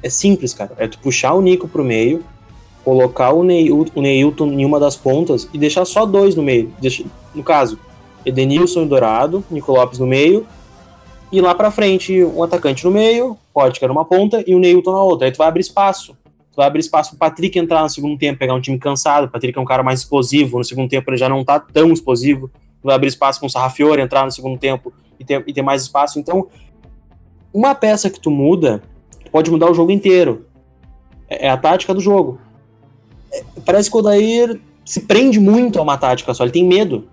[0.04, 0.74] É simples, cara.
[0.78, 2.24] É tu puxar o Nico pro meio,
[2.86, 6.72] colocar o, o Neilton em uma das pontas e deixar só dois no meio.
[6.80, 7.80] Deixa, no caso,
[8.24, 10.46] Edenilson e Dourado, Nico Lopes no meio,
[11.32, 15.02] e lá pra frente um atacante no meio, Potker numa ponta e o Neilton na
[15.02, 15.26] outra.
[15.26, 16.16] Aí tu vai abrir espaço.
[16.52, 19.26] Tu vai abrir espaço pro Patrick entrar no segundo tempo, pegar um time cansado.
[19.26, 20.58] O Patrick é um cara mais explosivo.
[20.58, 22.50] No segundo tempo ele já não tá tão explosivo.
[22.82, 25.84] Tu vai abrir espaço com Sarrafiore entrar no segundo tempo e ter, e ter mais
[25.84, 26.20] espaço.
[26.20, 26.48] Então,
[27.54, 28.84] uma peça que tu muda
[29.32, 30.46] pode mudar o jogo inteiro.
[31.30, 32.40] É, é a tática do jogo.
[33.32, 37.08] É, parece que o Odair se prende muito a uma tática só, ele tem medo.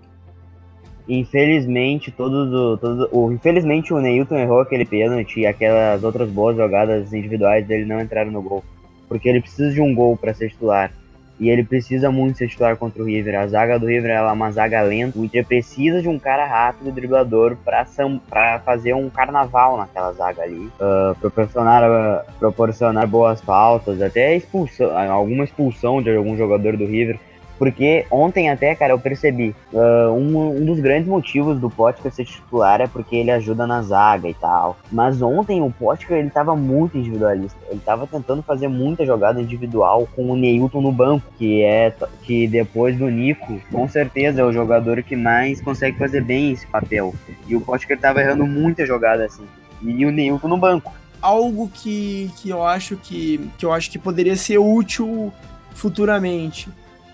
[1.07, 6.55] Infelizmente, todos o, todos o, infelizmente o Neilton errou aquele pênalti e aquelas outras boas
[6.55, 8.63] jogadas individuais dele não entraram no gol.
[9.09, 10.91] Porque ele precisa de um gol para ser titular.
[11.39, 13.39] E ele precisa muito ser titular contra o River.
[13.39, 15.17] A zaga do River é uma zaga lenta.
[15.17, 20.69] O Inter precisa de um cara rápido, driblador, para fazer um carnaval naquela zaga ali.
[20.79, 27.17] Uh, proporcionar, uh, proporcionar boas faltas, até expulsão, alguma expulsão de algum jogador do River.
[27.59, 29.53] Porque ontem até, cara, eu percebi.
[29.73, 33.81] Uh, um, um, dos grandes motivos do Potker ser titular é porque ele ajuda na
[33.81, 34.77] zaga e tal.
[34.89, 37.59] Mas ontem o Potker, ele tava muito individualista.
[37.69, 41.93] Ele tava tentando fazer muita jogada individual com o Neilton no banco, que é
[42.23, 46.65] que depois do Nico, com certeza é o jogador que mais consegue fazer bem esse
[46.65, 47.13] papel.
[47.45, 49.43] E o Potker tava errando muita jogada assim.
[49.81, 50.93] E o Neilton no banco.
[51.21, 55.33] Algo que, que eu acho que, que eu acho que poderia ser útil
[55.73, 56.69] futuramente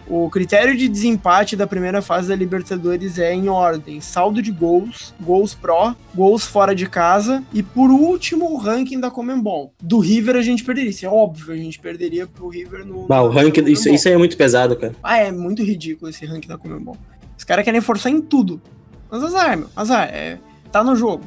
[0.08, 5.14] o critério de desempate da primeira fase da Libertadores é em ordem: saldo de gols,
[5.20, 9.74] gols pró, gols fora de casa e por último o ranking da Comembol.
[9.82, 13.08] Do River a gente perderia, isso é óbvio, a gente perderia pro River no.
[13.10, 14.96] Ah, o ranking, isso, isso aí é muito pesado, cara.
[15.02, 16.98] Ah, é muito ridículo esse ranking da Comembol.
[17.38, 18.62] Os caras querem forçar em tudo.
[19.10, 20.38] Mas azar, meu, azar, é,
[20.72, 21.24] tá no jogo.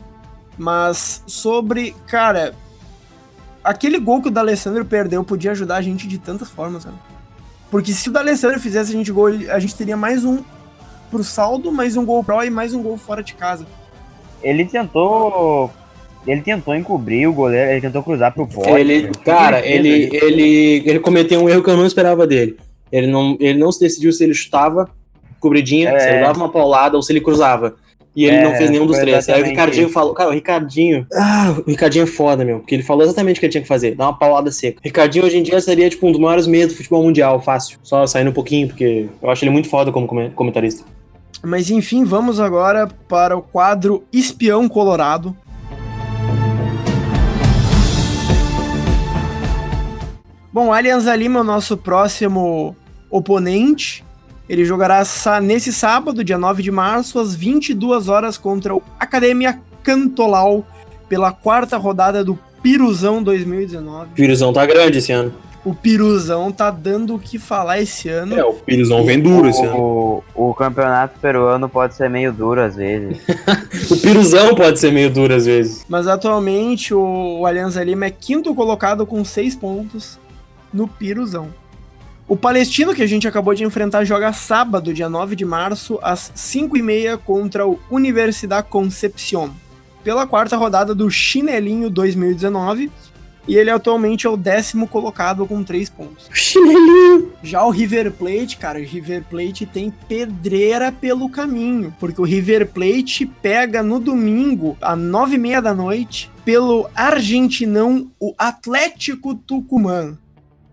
[0.57, 2.55] Mas sobre, cara,
[3.63, 6.97] aquele gol que o D'Alessandro perdeu podia ajudar a gente de tantas formas, cara.
[7.71, 10.43] Porque se o D'Alessandro fizesse a gente gol, a gente teria mais um
[11.11, 13.67] pro saldo, mais um gol pro e mais um gol fora de casa.
[14.43, 15.71] Ele tentou.
[16.27, 18.71] Ele tentou encobrir o goleiro, ele tentou cruzar pro poste.
[18.71, 22.57] Ele, cara, ele, ele, ele cometeu um erro que eu não esperava dele.
[22.93, 24.91] Ele não, ele não se decidiu se ele chutava
[25.41, 25.99] cobridinha, é.
[25.99, 27.77] se ele dava uma paulada ou se ele cruzava.
[28.17, 29.29] E ele é, não fez nenhum dos três.
[29.29, 31.07] Aí o Ricardinho falou, cara, o Ricardinho.
[31.15, 32.59] Ah, o Ricardinho é foda, meu.
[32.59, 34.81] Porque ele falou exatamente o que ele tinha que fazer: dar uma paulada seca.
[34.81, 37.79] O Ricardinho hoje em dia seria, tipo, um dos maiores meios do futebol mundial, fácil.
[37.83, 40.85] Só saindo um pouquinho, porque eu acho ele muito foda como comentarista.
[41.43, 45.37] Mas enfim, vamos agora para o quadro Espião Colorado.
[50.53, 52.75] Bom, Alianza Lima é o nosso próximo
[53.11, 54.05] oponente.
[54.49, 55.03] Ele jogará
[55.43, 60.67] nesse sábado, dia 9 de março, às 22 horas contra o Academia Cantolau,
[61.09, 64.07] pela quarta rodada do Piruzão 2019.
[64.07, 65.33] O Piruzão tá grande esse ano.
[65.65, 68.39] O Piruzão tá dando o que falar esse ano.
[68.39, 70.23] É, o Piruzão vem duro esse ano.
[70.35, 73.19] O, o campeonato peruano pode ser meio duro às vezes.
[73.91, 75.85] o Piruzão pode ser meio duro às vezes.
[75.89, 80.19] Mas atualmente o, o Alianza Lima é quinto colocado com seis pontos
[80.73, 81.49] no Piruzão.
[82.29, 86.31] O Palestino, que a gente acabou de enfrentar, joga sábado, dia 9 de março, às
[86.37, 89.51] 5h30 contra o Universidade Concepción,
[90.05, 92.93] pela quarta rodada do Chinelinho 2019.
[93.49, 96.29] E ele atualmente é o décimo colocado com três pontos.
[96.35, 97.33] Chinelinho!
[97.43, 101.95] Já o River Plate, cara, o River Plate tem pedreira pelo caminho.
[101.99, 108.11] Porque o River Plate pega no domingo, às nove e meia da noite, pelo argentinão,
[108.21, 110.19] o Atlético Tucumã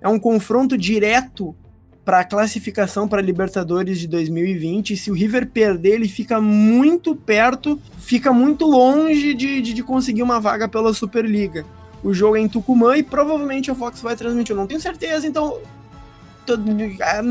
[0.05, 1.55] é um confronto direto
[2.05, 4.95] para a classificação para Libertadores de 2020.
[4.95, 10.21] Se o River perder, ele fica muito perto, fica muito longe de, de, de, conseguir
[10.21, 11.65] uma vaga pela Superliga.
[12.03, 14.53] O jogo é em Tucumã e provavelmente a Fox vai transmitir.
[14.53, 15.57] Eu não tenho certeza, então.
[16.45, 16.53] tô-
[17.01, 17.23] ah,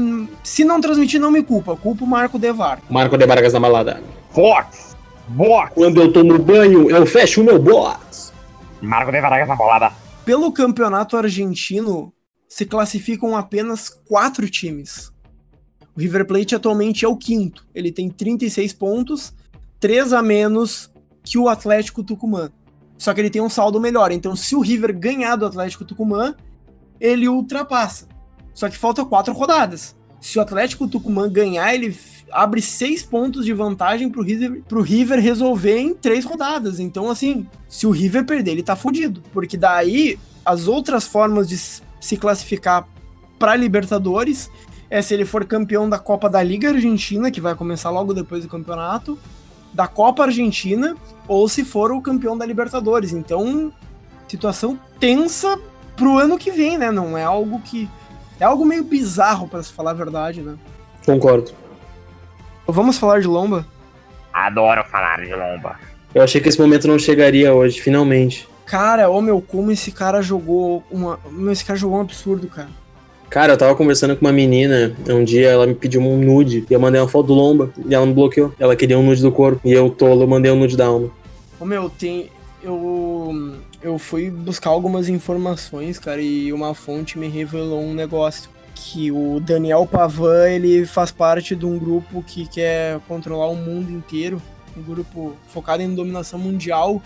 [0.43, 1.77] Se não transmitir, não me culpa.
[1.77, 2.81] Culpa o Marco Devar.
[2.91, 4.03] Marco de Vargas na balada.
[4.33, 4.97] Fox!
[5.29, 5.71] Box!
[5.77, 8.33] Quando eu tomo banho, eu fecho o meu box.
[8.83, 9.93] Marco de Vargas na bolada.
[10.25, 12.13] Pelo campeonato argentino,
[12.55, 15.11] se classificam apenas quatro times.
[15.97, 17.67] O River Plate atualmente é o quinto.
[17.75, 19.35] Ele tem 36 pontos,
[19.81, 20.88] 3 a menos
[21.25, 22.53] que o Atlético Tucumã.
[22.97, 24.12] Só que ele tem um saldo melhor.
[24.12, 26.37] Então, se o River ganhar do Atlético Tucumã,
[27.01, 28.07] ele ultrapassa.
[28.55, 29.97] Só que falta quatro rodadas.
[30.21, 31.93] Se o Atlético Tucumã ganhar, ele
[32.31, 36.79] abre seis pontos de vantagem pro River, pro River resolver em três rodadas.
[36.79, 39.25] Então, assim, se o River perder, ele tá fudido.
[39.33, 41.57] Porque daí, as outras formas de
[42.05, 42.87] se classificar
[43.38, 44.51] pra Libertadores
[44.90, 48.43] é se ele for campeão da Copa da Liga Argentina, que vai começar logo depois
[48.43, 49.19] do campeonato,
[49.73, 50.95] da Copa Argentina,
[51.27, 53.14] ou se for o campeão da Libertadores.
[53.14, 53.73] Então,
[54.29, 55.59] situação tensa
[55.97, 56.90] pro ano que vem, né?
[56.90, 57.88] Não é algo que.
[58.38, 60.57] É algo meio bizarro, pra se falar a verdade, né?
[61.07, 61.53] Concordo.
[62.67, 63.67] Vamos falar de Lomba?
[64.31, 65.79] Adoro falar de lomba.
[66.14, 68.47] Eu achei que esse momento não chegaria hoje, finalmente.
[68.66, 71.18] Cara, ô meu, como esse cara jogou uma.
[71.31, 72.68] Meu, esse cara jogou um absurdo, cara.
[73.29, 76.72] Cara, eu tava conversando com uma menina, um dia ela me pediu um nude, e
[76.72, 78.55] eu mandei uma foto do Lomba, e ela me bloqueou.
[78.61, 81.11] Ela queria um nude do corpo, e eu, tolo, mandei um nude da alma.
[81.59, 82.31] Ô meu, tem.
[82.62, 83.55] Eu.
[83.83, 88.48] Eu fui buscar algumas informações, cara, e uma fonte me revelou um negócio.
[88.74, 93.90] Que o Daniel Pavan, ele faz parte de um grupo que quer controlar o mundo
[93.90, 94.40] inteiro.
[94.77, 97.03] Um grupo focado em dominação mundial.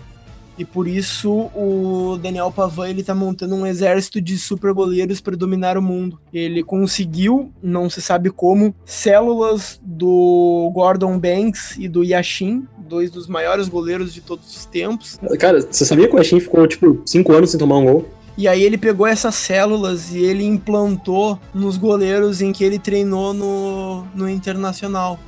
[0.59, 5.37] E por isso o Daniel Pavan ele tá montando um exército de super goleiros para
[5.37, 6.19] dominar o mundo.
[6.33, 13.25] Ele conseguiu, não se sabe como, células do Gordon Banks e do Yashin, dois dos
[13.27, 15.17] maiores goleiros de todos os tempos.
[15.39, 18.09] Cara, você sabia que o Ashin ficou, tipo, 5 anos sem tomar um gol?
[18.37, 23.33] E aí ele pegou essas células e ele implantou nos goleiros em que ele treinou
[23.33, 25.19] no, no Internacional.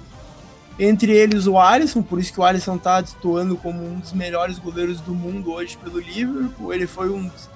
[0.84, 4.58] Entre eles o Alisson, por isso que o Alisson tá destoando como um dos melhores
[4.58, 6.74] goleiros do mundo hoje pelo Liverpool.
[6.74, 7.28] Ele foi um.
[7.28, 7.50] dos-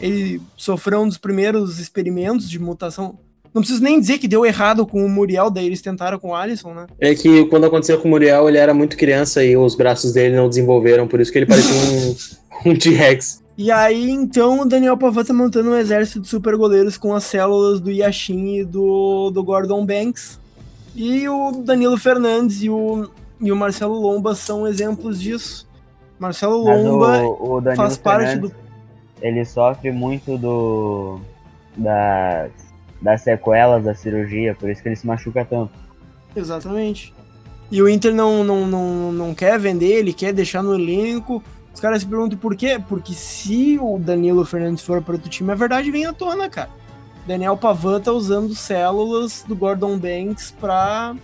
[0.00, 3.18] Ele sofreu um dos primeiros experimentos de mutação.
[3.52, 6.34] Não preciso nem dizer que deu errado com o Muriel, daí eles tentaram com o
[6.34, 6.86] Alisson, né?
[6.98, 10.34] É que quando aconteceu com o Muriel, ele era muito criança e os braços dele
[10.34, 12.16] não desenvolveram, por isso que ele parecia um,
[12.72, 13.42] um T-Rex.
[13.56, 17.22] E aí, então, o Daniel Pavan tá montando um exército de super goleiros com as
[17.22, 20.40] células do Yashin e do, do Gordon Banks.
[20.94, 25.68] E o Danilo Fernandes e o, e o Marcelo Lomba são exemplos disso.
[26.18, 28.56] Marcelo Lomba o, o faz parte Fernandes, do.
[29.20, 31.20] ele sofre muito do
[31.76, 32.52] das,
[33.02, 35.72] das sequelas da cirurgia, por isso que ele se machuca tanto.
[36.36, 37.12] Exatamente.
[37.70, 41.42] E o Inter não, não, não, não quer vender, ele quer deixar no elenco.
[41.72, 42.80] Os caras se perguntam por quê?
[42.88, 46.70] Porque se o Danilo Fernandes for para outro time, a verdade vem à tona, cara.
[47.26, 51.14] Daniel Pavan tá usando células do Gordon Banks pra,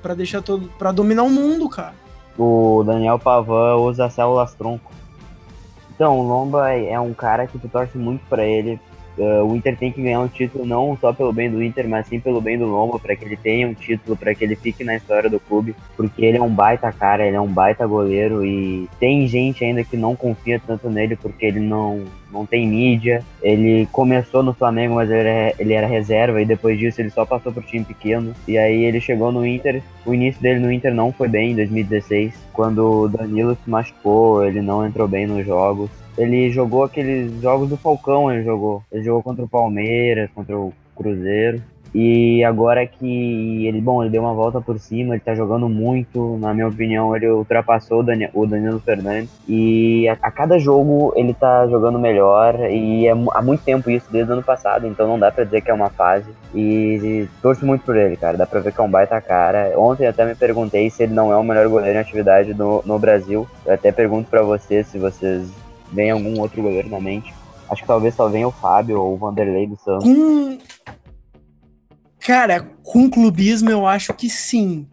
[0.00, 0.70] pra deixar todo.
[0.78, 1.94] para dominar o mundo, cara.
[2.38, 4.90] O Daniel Pavan usa células tronco.
[5.94, 8.80] Então, o Lomba é é um cara que tu torce muito pra ele.
[9.18, 12.06] Uh, o Inter tem que ganhar um título não só pelo bem do Inter, mas
[12.06, 14.84] sim pelo bem do Lomba, para que ele tenha um título, para que ele fique
[14.84, 18.44] na história do clube, porque ele é um baita cara, ele é um baita goleiro
[18.44, 23.24] e tem gente ainda que não confia tanto nele porque ele não, não tem mídia.
[23.42, 27.24] Ele começou no Flamengo, mas ele era, ele era reserva e depois disso ele só
[27.24, 28.32] passou por time pequeno.
[28.46, 29.82] E aí ele chegou no Inter.
[30.06, 34.44] O início dele no Inter não foi bem em 2016, quando o Danilo se machucou,
[34.44, 35.90] ele não entrou bem nos jogos.
[36.18, 38.82] Ele jogou aqueles jogos do Falcão, ele jogou.
[38.92, 41.62] Ele jogou contra o Palmeiras, contra o Cruzeiro.
[41.94, 46.36] E agora que ele, bom, ele deu uma volta por cima, ele tá jogando muito,
[46.38, 49.30] na minha opinião, ele ultrapassou o Dani- o Danilo Fernandes.
[49.48, 54.06] E a, a cada jogo ele tá jogando melhor, e é há muito tempo isso,
[54.12, 56.26] desde o ano passado, então não dá pra dizer que é uma fase.
[56.54, 56.60] E,
[57.02, 59.72] e torço muito por ele, cara, dá pra ver que é um baita cara.
[59.76, 62.98] Ontem até me perguntei se ele não é o melhor goleiro em atividade no, no
[62.98, 63.46] Brasil.
[63.64, 65.48] Eu até pergunto pra vocês se vocês
[65.92, 67.32] veem algum outro goleiro na mente.
[67.70, 70.04] Acho que talvez só venha o Fábio ou o Vanderlei do Santos.
[70.04, 70.58] Com.
[72.20, 74.86] Cara, com clubismo eu acho que sim.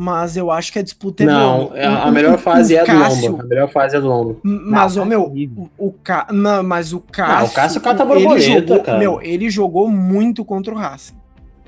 [0.00, 1.76] Mas eu acho que a disputa é Não, boa.
[1.80, 3.42] a, a O- melhor o- fase o é a do Cássio- Lomba.
[3.42, 4.36] A melhor fase é a do Lomba.
[4.44, 5.68] Mas, Não, ô, meu, horrível.
[5.76, 6.28] o, o Ca...
[6.30, 7.46] não, mas o Cássio.
[7.46, 8.98] o Cássio cata ele borboleta, jogou, cara.
[8.98, 11.14] Meu, ele jogou muito contra o Racing.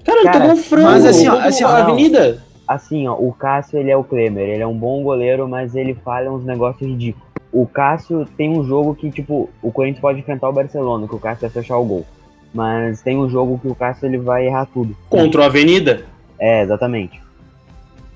[0.05, 0.85] Cara, ele tomou um frango.
[0.91, 1.93] mas assim, ó, assim, ó, a não.
[1.93, 2.41] avenida.
[2.69, 5.93] Assim, ó, o Cássio ele é o Klemer, ele é um bom goleiro, mas ele
[5.95, 7.29] falha uns negócios ridículos.
[7.53, 11.19] O Cássio tem um jogo que, tipo, o Corinthians pode enfrentar o Barcelona, que o
[11.19, 12.07] Cássio vai fechar o gol.
[12.55, 14.97] Mas tem um jogo que o Cássio ele vai errar tudo.
[15.09, 16.05] Contra a avenida.
[16.39, 17.21] É, exatamente.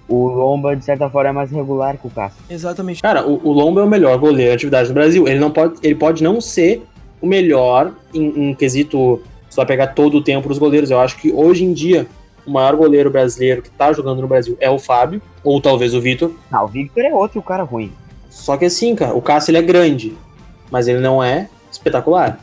[0.08, 2.42] O Lomba, de certa forma, é mais regular que o Cássio.
[2.48, 3.02] Exatamente.
[3.02, 5.26] Cara, o, o Lomba é o melhor goleiro de atividade no Brasil.
[5.26, 6.84] Ele não pode, ele pode não ser
[7.20, 10.90] o melhor em, em quesito só pegar todo o tempo dos goleiros.
[10.90, 12.06] Eu acho que hoje em dia
[12.46, 16.00] o maior goleiro brasileiro que tá jogando no Brasil é o Fábio, ou talvez o
[16.00, 16.32] Vitor.
[16.50, 17.92] Não, o Victor é outro cara ruim.
[18.34, 20.12] Só que assim, cara, o Cássio ele é grande,
[20.70, 22.38] mas ele não é espetacular.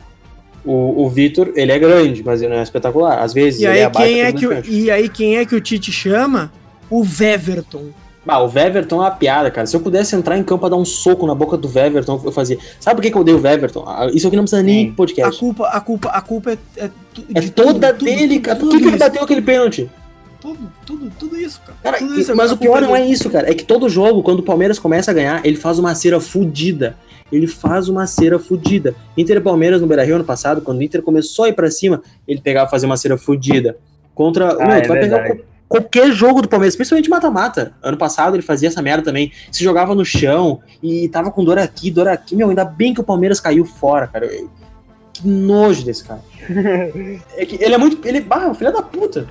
[0.64, 3.18] O, o Vitor, ele é grande, mas ele não é espetacular.
[3.20, 5.44] Às vezes E ele aí, é abaixo quem é que o, e aí quem é
[5.44, 6.52] que o Tite chama?
[6.88, 7.90] O Veverton.
[8.26, 9.66] Ah, o Weverton é uma piada, cara.
[9.66, 12.30] Se eu pudesse entrar em campo pra dar um soco na boca do Weverton, eu
[12.32, 12.56] fazia.
[12.78, 13.84] Sabe por que, que eu odeio o Weverton?
[13.86, 15.40] Ah, Isso aqui não precisa nem pro A podcast.
[15.40, 16.90] culpa, a culpa, a culpa é, é,
[17.34, 18.58] É toda tudo, dele, tudo, cara.
[18.58, 19.90] Por que, que ele bateu aquele pênalti?
[20.42, 21.78] Tudo, tudo, tudo isso, cara.
[21.82, 23.48] Cara, Tudo isso, mas a o pior não é isso, cara.
[23.48, 26.96] É que todo jogo, quando o Palmeiras começa a ganhar, ele faz uma cera fudida.
[27.30, 28.94] Ele faz uma cera fudida.
[29.16, 31.70] Inter e Palmeiras no Beira Rio ano passado, quando o Inter começou a ir pra
[31.70, 33.78] cima, ele pegava e fazia uma cera fudida.
[34.14, 34.52] Contra.
[34.52, 35.40] Ah, meu, é tu vai pegar verdade.
[35.40, 37.72] co- qualquer jogo do Palmeiras, principalmente mata-mata.
[37.80, 39.30] Ano passado ele fazia essa merda também.
[39.50, 42.34] Se jogava no chão e tava com dor aqui, dor aqui.
[42.36, 44.28] Meu, ainda bem que o Palmeiras caiu fora, cara.
[45.14, 46.20] Que nojo desse cara.
[47.36, 48.06] É que ele é muito.
[48.06, 48.26] Ele.
[48.28, 49.26] Ah, filho da puta.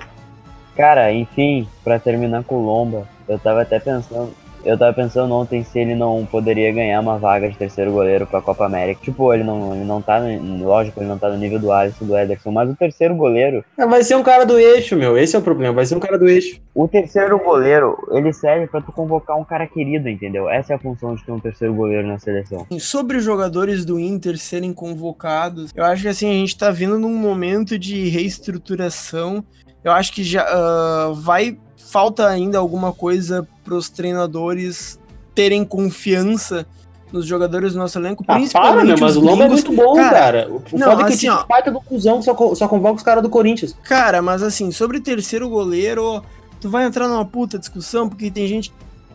[0.76, 4.30] Cara, enfim, pra terminar com o Lomba, eu tava até pensando.
[4.64, 8.40] Eu tava pensando ontem se ele não poderia ganhar uma vaga de terceiro goleiro pra
[8.40, 9.00] Copa América.
[9.02, 10.20] Tipo, ele não, ele não tá.
[10.20, 13.64] no- Lógico, ele não tá no nível do Alisson do Ederson, mas o terceiro goleiro.
[13.76, 15.18] É, Vai ser um cara do eixo, meu.
[15.18, 15.74] Esse é o problema.
[15.74, 16.60] Vai ser um cara do eixo.
[16.72, 20.48] O terceiro goleiro, ele serve pra tu convocar um cara querido, entendeu?
[20.48, 22.64] Essa é a função de ter um terceiro goleiro na seleção.
[22.78, 27.00] Sobre os jogadores do Inter serem convocados, eu acho que assim, a gente tá vindo
[27.00, 29.44] num momento de reestruturação.
[29.84, 31.58] Eu acho que já ah, vai.
[31.76, 34.98] Falta ainda alguma coisa pros treinadores
[35.34, 36.66] terem confiança
[37.12, 39.72] nos jogadores do nosso elenco, Ah, principalmente para, meu, mas os o Lomba é muito
[39.72, 40.48] bom, Cara, cara.
[40.50, 41.44] O não, foda é que assim, o ó.
[41.44, 43.76] baita do cuzão que só, só convoca os caras do Corinthians.
[43.82, 46.22] Cara, mas assim, sobre terceiro goleiro,
[46.58, 48.72] tu vai entrar numa puta discussão, porque tem gente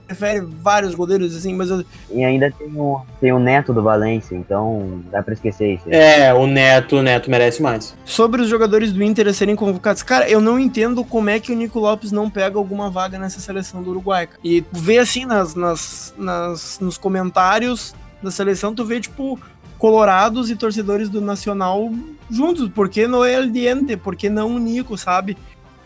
[0.07, 4.35] prefere vários goleiros, assim, mas eu, E ainda tem o, tem o neto do Valência,
[4.35, 5.83] então dá pra esquecer isso.
[5.89, 7.93] É, o Neto, o Neto merece mais.
[8.05, 11.51] Sobre os jogadores do Inter a serem convocados, cara, eu não entendo como é que
[11.51, 14.27] o Nico Lopes não pega alguma vaga nessa seleção do Uruguai.
[14.27, 14.39] cara.
[14.43, 17.93] E tu vê assim nas, nas, nas- nos comentários
[18.23, 19.39] da seleção, tu vê, tipo,
[19.77, 21.91] colorados e torcedores do Nacional
[22.31, 22.69] juntos.
[22.69, 23.95] Por que não é El Diente?
[23.97, 25.37] Por que não o Nico, sabe?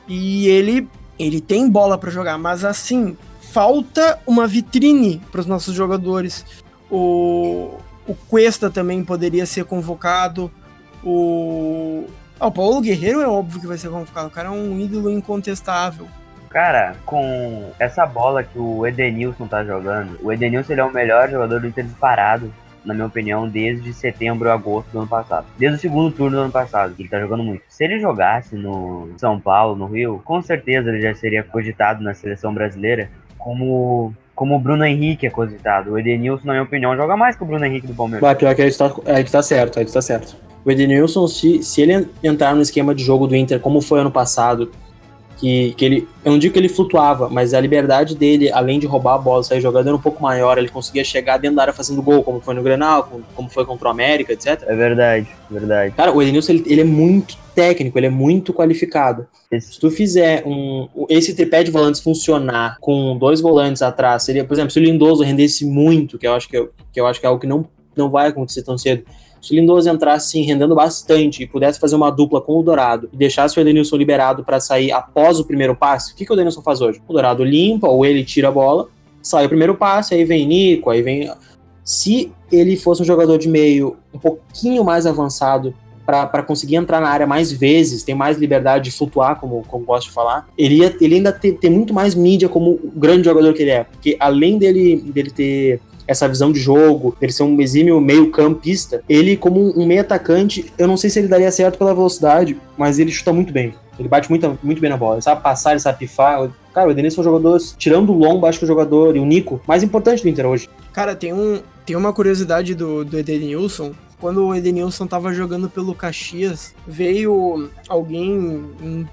[0.07, 0.88] E ele,
[1.19, 3.17] ele tem bola pra jogar, mas assim,
[3.52, 6.45] falta uma vitrine para os nossos jogadores.
[6.89, 7.78] O,
[8.08, 10.49] o Cuesta também poderia ser convocado.
[11.04, 12.06] O,
[12.39, 14.28] ah, o Paulo Guerreiro é óbvio que vai ser convocado.
[14.28, 16.08] O cara é um ídolo incontestável.
[16.49, 21.30] Cara, com essa bola que o Edenilson tá jogando, o Edenilson ele é o melhor
[21.30, 25.45] jogador do Inter disparado, na minha opinião, desde setembro a agosto do ano passado.
[25.58, 27.64] Desde o segundo turno do ano passado, que ele tá jogando muito.
[27.70, 32.14] Se ele jogasse no São Paulo, no Rio, com certeza ele já seria cogitado na
[32.14, 33.10] seleção brasileira
[33.44, 35.92] como como o Bruno Henrique é cogitado.
[35.92, 38.22] O Edenilson, na minha opinião, joga mais que o Bruno Henrique do Palmeiras.
[38.22, 40.36] Vai, pior que aí tu tá, aí tu tá certo, aí tu tá certo.
[40.66, 44.10] O Edenilson, se, se ele entrar no esquema de jogo do Inter, como foi ano
[44.10, 44.72] passado,
[45.42, 46.08] que, que ele.
[46.24, 49.44] Eu não digo que ele flutuava, mas a liberdade dele, além de roubar a bola,
[49.44, 50.58] sair jogando, era um pouco maior.
[50.58, 53.66] Ele conseguia chegar dentro da área fazendo gol, como foi no Grenal, como, como foi
[53.66, 54.62] contra o América, etc.
[54.68, 55.96] É verdade, verdade.
[55.96, 59.26] Cara, o Edenilson, ele, ele é muito técnico, ele é muito qualificado.
[59.52, 64.46] Esse- Se tu fizer um, esse tripé de volantes funcionar com dois volantes atrás, seria,
[64.46, 67.20] por exemplo, se o Lindoso rendesse muito, que eu acho que, eu- que eu acho
[67.20, 67.66] que é algo que não,
[67.96, 69.04] não vai acontecer tão cedo.
[69.42, 73.18] Se o Lindoso entrasse rendendo bastante e pudesse fazer uma dupla com o Dourado e
[73.18, 76.62] deixasse o Edenilson liberado para sair após o primeiro passe, o que, que o Edenilson
[76.62, 77.02] faz hoje?
[77.08, 78.88] O Dourado limpa ou ele tira a bola,
[79.22, 81.32] sai o primeiro passe, aí vem Nico, aí vem.
[81.84, 85.74] Se ele fosse um jogador de meio um pouquinho mais avançado
[86.06, 90.08] para conseguir entrar na área mais vezes, ter mais liberdade de flutuar, como, como gosto
[90.08, 93.54] de falar, ele, ia, ele ainda ter, ter muito mais mídia como o grande jogador
[93.54, 93.84] que ele é.
[93.86, 99.04] Porque além dele, dele ter essa visão de jogo, ele ser um exímio meio campista,
[99.08, 102.99] ele como um meio atacante, eu não sei se ele daria certo pela velocidade, mas
[102.99, 103.74] ele chuta muito bem.
[103.99, 105.16] Ele bate muito, muito bem na bola.
[105.16, 106.49] Ele sabe passar, ele sabe pifar.
[106.74, 109.20] Cara, o Edenilson é um jogador, tirando o Lomba, acho que é o jogador, e
[109.20, 110.70] o Nico, mais importante do Inter hoje.
[110.91, 113.91] Cara, tem, um, tem uma curiosidade do, do Edenilson.
[114.20, 118.66] Quando o Edenilson tava jogando pelo Caxias, veio alguém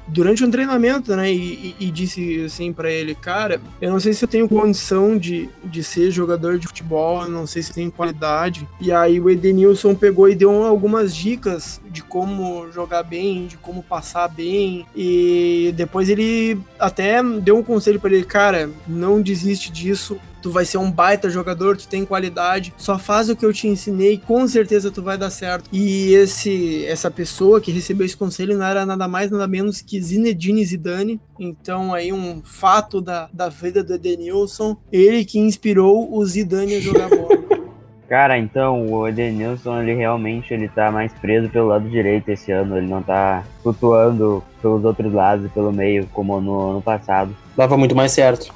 [0.06, 1.32] durante um treinamento, né?
[1.32, 5.16] E, e- e disse assim pra ele, cara, eu não sei se eu tenho condição
[5.18, 8.66] de, de ser jogador de futebol, eu não sei se eu tenho qualidade.
[8.80, 13.82] E aí o Edenilson pegou e deu algumas dicas de como jogar bem, de como
[13.82, 14.86] passar bem.
[14.94, 20.64] E depois ele até deu um conselho pra ele, cara, não desiste disso tu vai
[20.64, 24.46] ser um baita jogador, tu tem qualidade, só faz o que eu te ensinei, com
[24.46, 25.68] certeza tu vai dar certo.
[25.72, 30.00] E esse essa pessoa que recebeu esse conselho não era nada mais, nada menos que
[30.00, 31.20] Zinedine Zidane.
[31.38, 36.80] Então aí um fato da, da vida do Edenilson, ele que inspirou o Zidane a
[36.80, 37.38] jogar bola.
[38.08, 42.78] Cara, então, o Edenilson, ele realmente ele tá mais preso pelo lado direito esse ano.
[42.78, 47.36] Ele não tá flutuando pelos outros lados e pelo meio, como no ano passado.
[47.54, 48.50] Dava muito mais certo.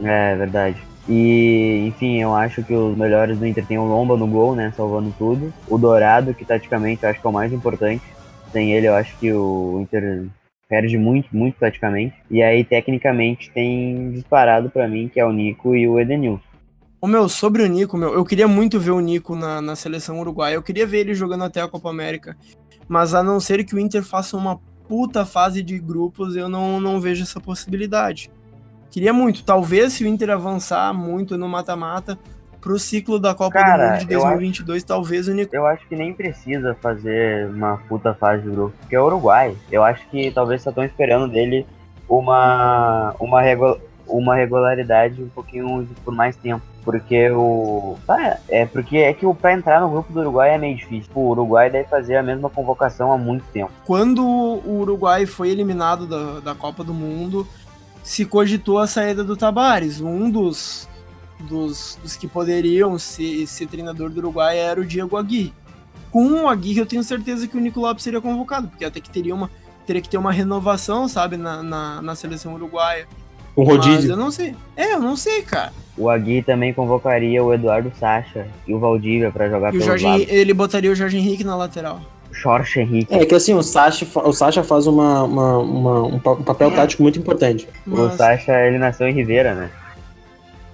[0.00, 0.80] É verdade.
[1.08, 4.72] E, enfim, eu acho que os melhores do Inter tem o Lomba no gol, né?
[4.76, 5.52] Salvando tudo.
[5.68, 8.02] O Dourado, que taticamente eu acho que é o mais importante.
[8.54, 10.28] Sem ele, eu acho que o Inter
[10.68, 12.14] perde muito, muito taticamente.
[12.30, 16.40] E aí, tecnicamente, tem disparado pra mim, que é o Nico e o Edenilson.
[17.00, 20.20] Ô meu, sobre o Nico, meu, eu queria muito ver o Nico na, na seleção
[20.20, 20.54] uruguaia.
[20.54, 22.36] Eu queria ver ele jogando até a Copa América.
[22.86, 26.80] Mas a não ser que o Inter faça uma puta fase de grupos, eu não,
[26.80, 28.30] não vejo essa possibilidade.
[28.88, 29.42] Queria muito.
[29.42, 32.16] Talvez se o Inter avançar muito no mata-mata
[32.64, 35.54] pro ciclo da Copa Cara, do Mundo de eu 2022, talvez o Nico.
[35.54, 39.54] Eu acho que nem precisa fazer uma puta fase de grupo, porque é o Uruguai.
[39.70, 41.66] Eu acho que talvez só estão esperando dele
[42.08, 46.62] uma, uma, regu- uma regularidade um pouquinho por mais tempo.
[46.84, 47.96] Porque o.
[48.06, 51.10] Ah, é porque é que o pra entrar no grupo do Uruguai é meio difícil.
[51.14, 53.70] O Uruguai deve fazer a mesma convocação há muito tempo.
[53.86, 57.46] Quando o Uruguai foi eliminado da, da Copa do Mundo,
[58.02, 59.98] se cogitou a saída do Tabares.
[60.02, 60.86] Um dos,
[61.44, 65.52] dos, dos que poderiam ser, ser treinador do Uruguai era o Diego Aguirre.
[66.10, 69.10] Com o Aguirre, eu tenho certeza que o Nico Lopes seria convocado, porque até que
[69.10, 69.50] teria uma,
[69.86, 73.06] teria que ter uma renovação, sabe, na, na, na seleção uruguaia.
[73.56, 74.10] Mas rodízio.
[74.10, 74.54] eu não sei.
[74.76, 75.72] É, eu não sei, cara.
[75.96, 79.86] O Agui também convocaria o Eduardo Sacha e o Valdívia pra jogar E o pelos
[79.86, 80.06] Jorge.
[80.06, 82.00] Henrique- ele botaria o Jorge Henrique na lateral.
[82.32, 83.14] Jorge Henrique.
[83.14, 87.00] É que assim, o Sacha, o Sacha faz uma, uma- uma- um pa- papel tático
[87.04, 87.68] muito importante.
[87.86, 89.70] O Mas- Sacha, ele nasceu em Ribeira, né?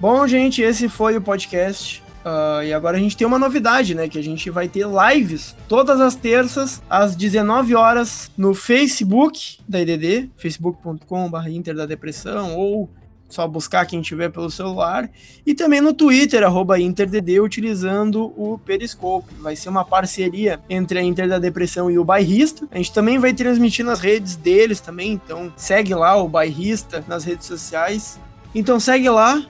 [0.00, 2.02] Bom, gente, esse foi o podcast.
[2.24, 4.08] Ah, e agora a gente tem uma novidade, né?
[4.08, 9.78] Que a gente vai ter lives todas as terças, às 19 horas, no Facebook da
[9.78, 12.88] IDD, facebook.com.br Inter da Depressão, ou
[13.28, 15.08] só buscar quem tiver pelo celular.
[15.44, 16.44] E também no Twitter,
[16.80, 19.34] InterDD, utilizando o Periscope.
[19.34, 22.66] Vai ser uma parceria entre a Inter da Depressão e o Bairrista.
[22.70, 27.22] A gente também vai transmitir nas redes deles também, então segue lá o Bairrista nas
[27.22, 28.18] redes sociais.
[28.52, 29.44] Então segue lá,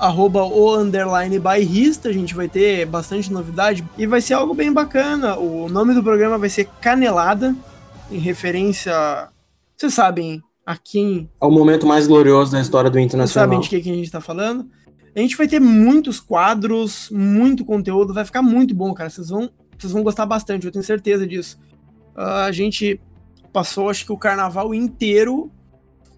[0.00, 4.72] arroba o underline bairrista, a gente vai ter bastante novidade e vai ser algo bem
[4.72, 5.36] bacana.
[5.36, 7.54] O nome do programa vai ser Canelada,
[8.10, 9.28] em referência,
[9.76, 13.48] vocês sabem a quem, É o momento mais glorioso da história do vocês Internacional.
[13.48, 14.68] sabem de que, que a gente tá falando.
[15.14, 19.10] A gente vai ter muitos quadros, muito conteúdo, vai ficar muito bom, cara.
[19.10, 21.58] Vocês vão, vocês vão gostar bastante, eu tenho certeza disso.
[22.14, 23.00] Ah, a gente
[23.52, 25.50] passou, acho que o carnaval inteiro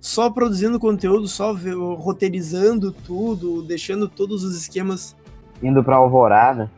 [0.02, 1.54] só produzindo conteúdo, só
[1.96, 5.16] roteirizando tudo, deixando todos os esquemas.
[5.62, 6.68] Indo pra Alvorada.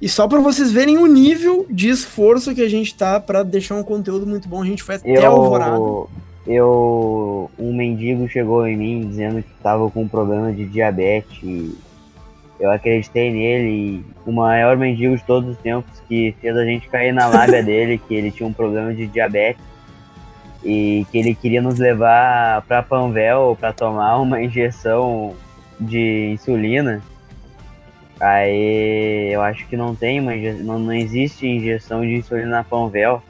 [0.00, 3.74] E só pra vocês verem o nível de esforço que a gente tá pra deixar
[3.74, 5.74] um conteúdo muito bom, a gente foi até Alvorada.
[5.76, 6.08] Eu,
[6.46, 7.50] eu.
[7.58, 11.42] Um mendigo chegou em mim dizendo que tava com um problema de diabetes.
[11.42, 11.76] e
[12.60, 17.12] Eu acreditei nele o maior mendigo de todos os tempos que fez a gente cair
[17.12, 19.74] na lábia dele, que ele tinha um problema de diabetes
[20.66, 25.34] e que ele queria nos levar pra Panvel pra tomar uma injeção
[25.80, 27.00] de insulina.
[28.18, 33.22] Aí eu acho que não tem inje- não, não existe injeção de insulina na Panvel.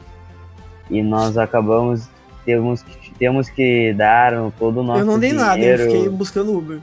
[0.91, 2.09] E nós acabamos
[2.45, 5.83] temos que, temos que dar todo o nosso Eu não dei nada, eu dinheiro.
[5.93, 6.79] fiquei buscando Uber.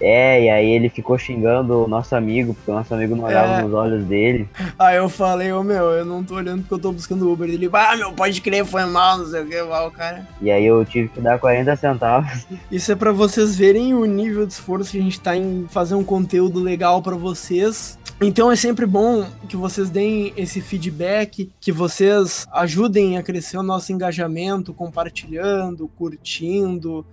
[0.00, 3.54] É, e aí ele ficou xingando o nosso amigo, porque o nosso amigo não olhava
[3.54, 3.62] É.
[3.62, 4.48] nos olhos dele.
[4.78, 7.48] Aí eu falei, ô meu, eu não tô olhando porque eu tô buscando Uber.
[7.48, 10.26] Ele, ah, meu, pode crer, foi mal, não sei o que, mal, cara.
[10.40, 12.46] E aí eu tive que dar 40 centavos.
[12.70, 15.94] Isso é pra vocês verem o nível de esforço que a gente tá em fazer
[15.94, 17.98] um conteúdo legal pra vocês.
[18.20, 23.62] Então é sempre bom que vocês deem esse feedback, que vocês ajudem a crescer o
[23.62, 27.04] nosso engajamento, compartilhando, curtindo,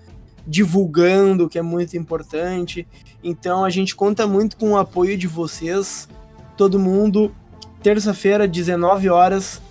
[0.45, 2.87] divulgando, que é muito importante.
[3.23, 6.07] Então a gente conta muito com o apoio de vocês.
[6.57, 7.33] Todo mundo,
[7.81, 9.61] terça-feira, 19 horas,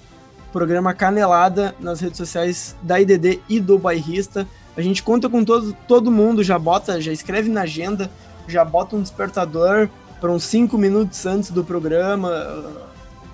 [0.52, 4.46] programa Canelada nas redes sociais da IDD e do Bairrista.
[4.76, 8.10] A gente conta com todo, todo mundo, já bota, já escreve na agenda,
[8.48, 9.88] já bota um despertador
[10.20, 12.30] para uns 5 minutos antes do programa,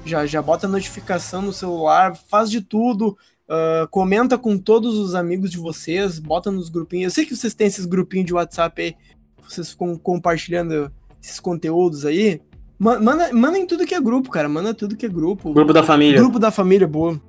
[0.05, 3.17] já, já bota notificação no celular, faz de tudo,
[3.49, 7.05] uh, comenta com todos os amigos de vocês, bota nos grupinhos.
[7.13, 8.95] Eu sei que vocês têm esses grupinhos de WhatsApp aí,
[9.49, 10.91] vocês ficam compartilhando
[11.23, 12.41] esses conteúdos aí.
[12.79, 14.49] Ma- Manda, manda em tudo que é grupo, cara.
[14.49, 15.53] Manda tudo que é grupo.
[15.53, 16.21] Grupo da família.
[16.21, 17.21] Grupo da família, boa.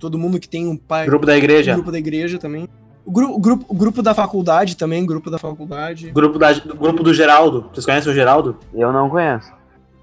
[0.00, 1.06] Todo mundo que tem um pai.
[1.06, 1.74] Grupo da igreja.
[1.74, 2.68] Grupo da igreja também.
[3.04, 6.10] O, gru- o grupo, o grupo da faculdade também, grupo da faculdade.
[6.10, 7.68] Grupo, da, grupo do Geraldo.
[7.72, 8.56] Vocês conhecem o Geraldo?
[8.74, 9.50] Eu não conheço.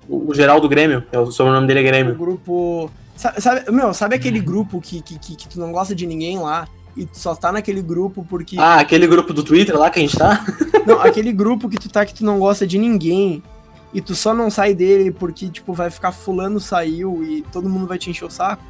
[0.09, 1.03] O, o Geraldo Grêmio.
[1.11, 2.15] É o sobrenome dele é O Grêmio.
[2.15, 2.89] grupo.
[3.15, 6.37] Sabe, sabe- meu, sabe aquele grupo que, que, que, que tu não gosta de ninguém
[6.39, 8.57] lá e tu só tá naquele grupo porque.
[8.59, 10.45] Ah, aquele grupo do Twitter lá que a gente tá?
[10.85, 13.41] Não, aquele grupo que tu tá que tu não gosta de ninguém
[13.91, 17.87] e tu só não sai dele porque, tipo, vai ficar fulano saiu e todo mundo
[17.87, 18.61] vai te encher o saco.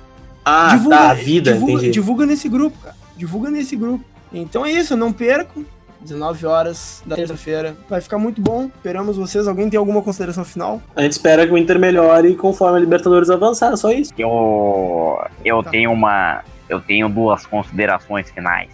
[0.46, 1.92] Ah, tá, a vida, divulga, entendi.
[1.92, 2.96] divulga nesse grupo, cara.
[3.18, 4.06] Divulga nesse grupo.
[4.32, 5.66] Então é isso, não percam.
[6.06, 7.76] 19 horas da terça-feira.
[7.90, 8.70] Vai ficar muito bom.
[8.76, 9.48] Esperamos vocês.
[9.48, 10.82] Alguém tem alguma consideração final?
[10.96, 14.14] A gente espera que o Inter melhore conforme a Libertadores avançar, só isso.
[14.18, 15.72] Eu, eu Tá.
[15.72, 16.44] tenho uma.
[16.70, 18.70] Eu tenho duas considerações finais.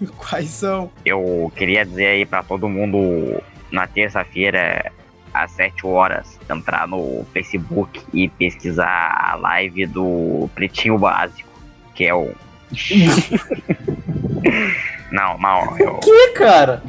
[0.16, 0.90] Quais são?
[1.04, 4.90] Eu queria dizer aí pra todo mundo na terça-feira,
[5.34, 11.48] às 7 horas, entrar no Facebook e pesquisar a live do Pretinho Básico,
[11.94, 12.30] que é o.
[15.10, 16.82] não, não, eu, Que, cara?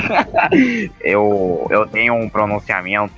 [1.00, 3.12] eu, eu tenho um pronunciamento.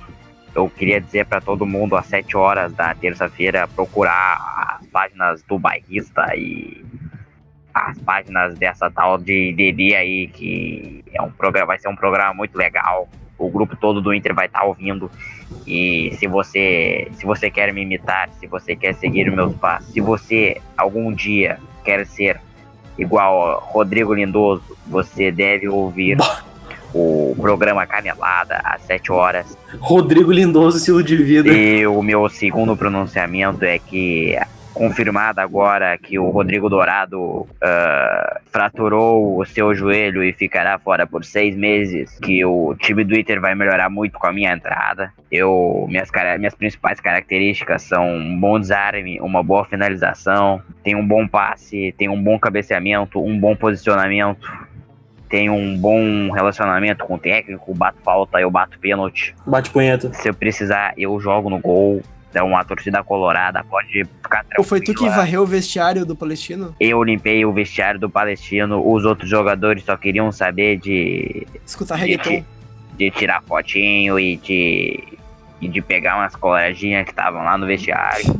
[0.53, 5.59] Eu queria dizer pra todo mundo às 7 horas da terça-feira procurar as páginas do
[5.59, 6.83] bairrista e
[7.73, 12.33] as páginas dessa tal de Didi aí, que é um programa, vai ser um programa
[12.33, 13.07] muito legal.
[13.37, 15.11] O grupo todo do Inter vai estar ouvindo.
[15.65, 20.01] E se você, se você quer me imitar, se você quer seguir meus passos, se
[20.01, 22.41] você algum dia quer ser
[22.97, 26.17] igual Rodrigo Lindoso, você deve ouvir
[26.93, 29.57] o programa Canelada às 7 horas.
[29.79, 31.49] Rodrigo Lindoso, estilo de vida.
[31.49, 34.37] E o meu segundo pronunciamento é que,
[34.77, 41.25] confirmado agora que o Rodrigo Dourado ah, fraturou o seu joelho e ficará fora por
[41.25, 45.11] seis meses, que o time do Inter vai melhorar muito com a minha entrada.
[45.31, 51.27] Eu, minhas, minhas principais características são um bom desarme, uma boa finalização, tem um bom
[51.27, 54.67] passe, tem um bom cabeceamento, um bom posicionamento.
[55.29, 59.35] Tenho um bom relacionamento com o técnico, bato falta, eu bato pênalti.
[59.45, 60.13] Bate punheta.
[60.13, 62.01] Se eu precisar, eu jogo no gol.
[62.29, 64.63] Então a torcida colorada pode ficar Ou tranquila.
[64.67, 66.75] foi tu que varreu o vestiário do Palestino?
[66.79, 68.81] Eu limpei o vestiário do Palestino.
[68.85, 72.43] Os outros jogadores só queriam saber de, Escutar reggaeton.
[72.97, 75.03] de tirar fotinho e de,
[75.61, 78.25] e de pegar umas coloradinhas que estavam lá no vestiário.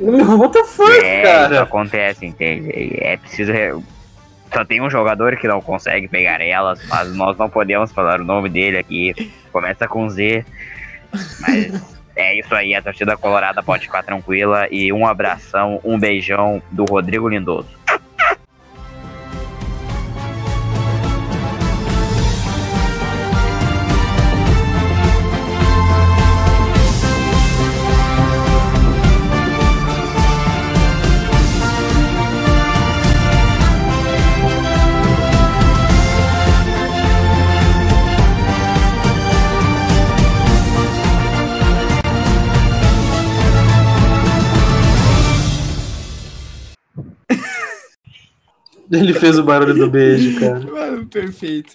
[0.00, 1.62] What the fuck, é, isso cara?
[1.62, 2.70] acontece, entende?
[3.00, 3.52] É preciso.
[3.52, 3.76] re-
[4.52, 8.24] Só tem um jogador que não consegue pegar elas, mas nós não podemos falar o
[8.24, 9.32] nome dele aqui.
[9.52, 10.44] Começa com Z.
[11.40, 14.66] Mas é isso aí, a torcida colorada pode ficar tranquila.
[14.70, 17.77] E um abração, um beijão do Rodrigo Lindoso.
[48.90, 50.60] Ele fez o barulho do beijo, cara.
[50.60, 51.74] Mano, perfeito.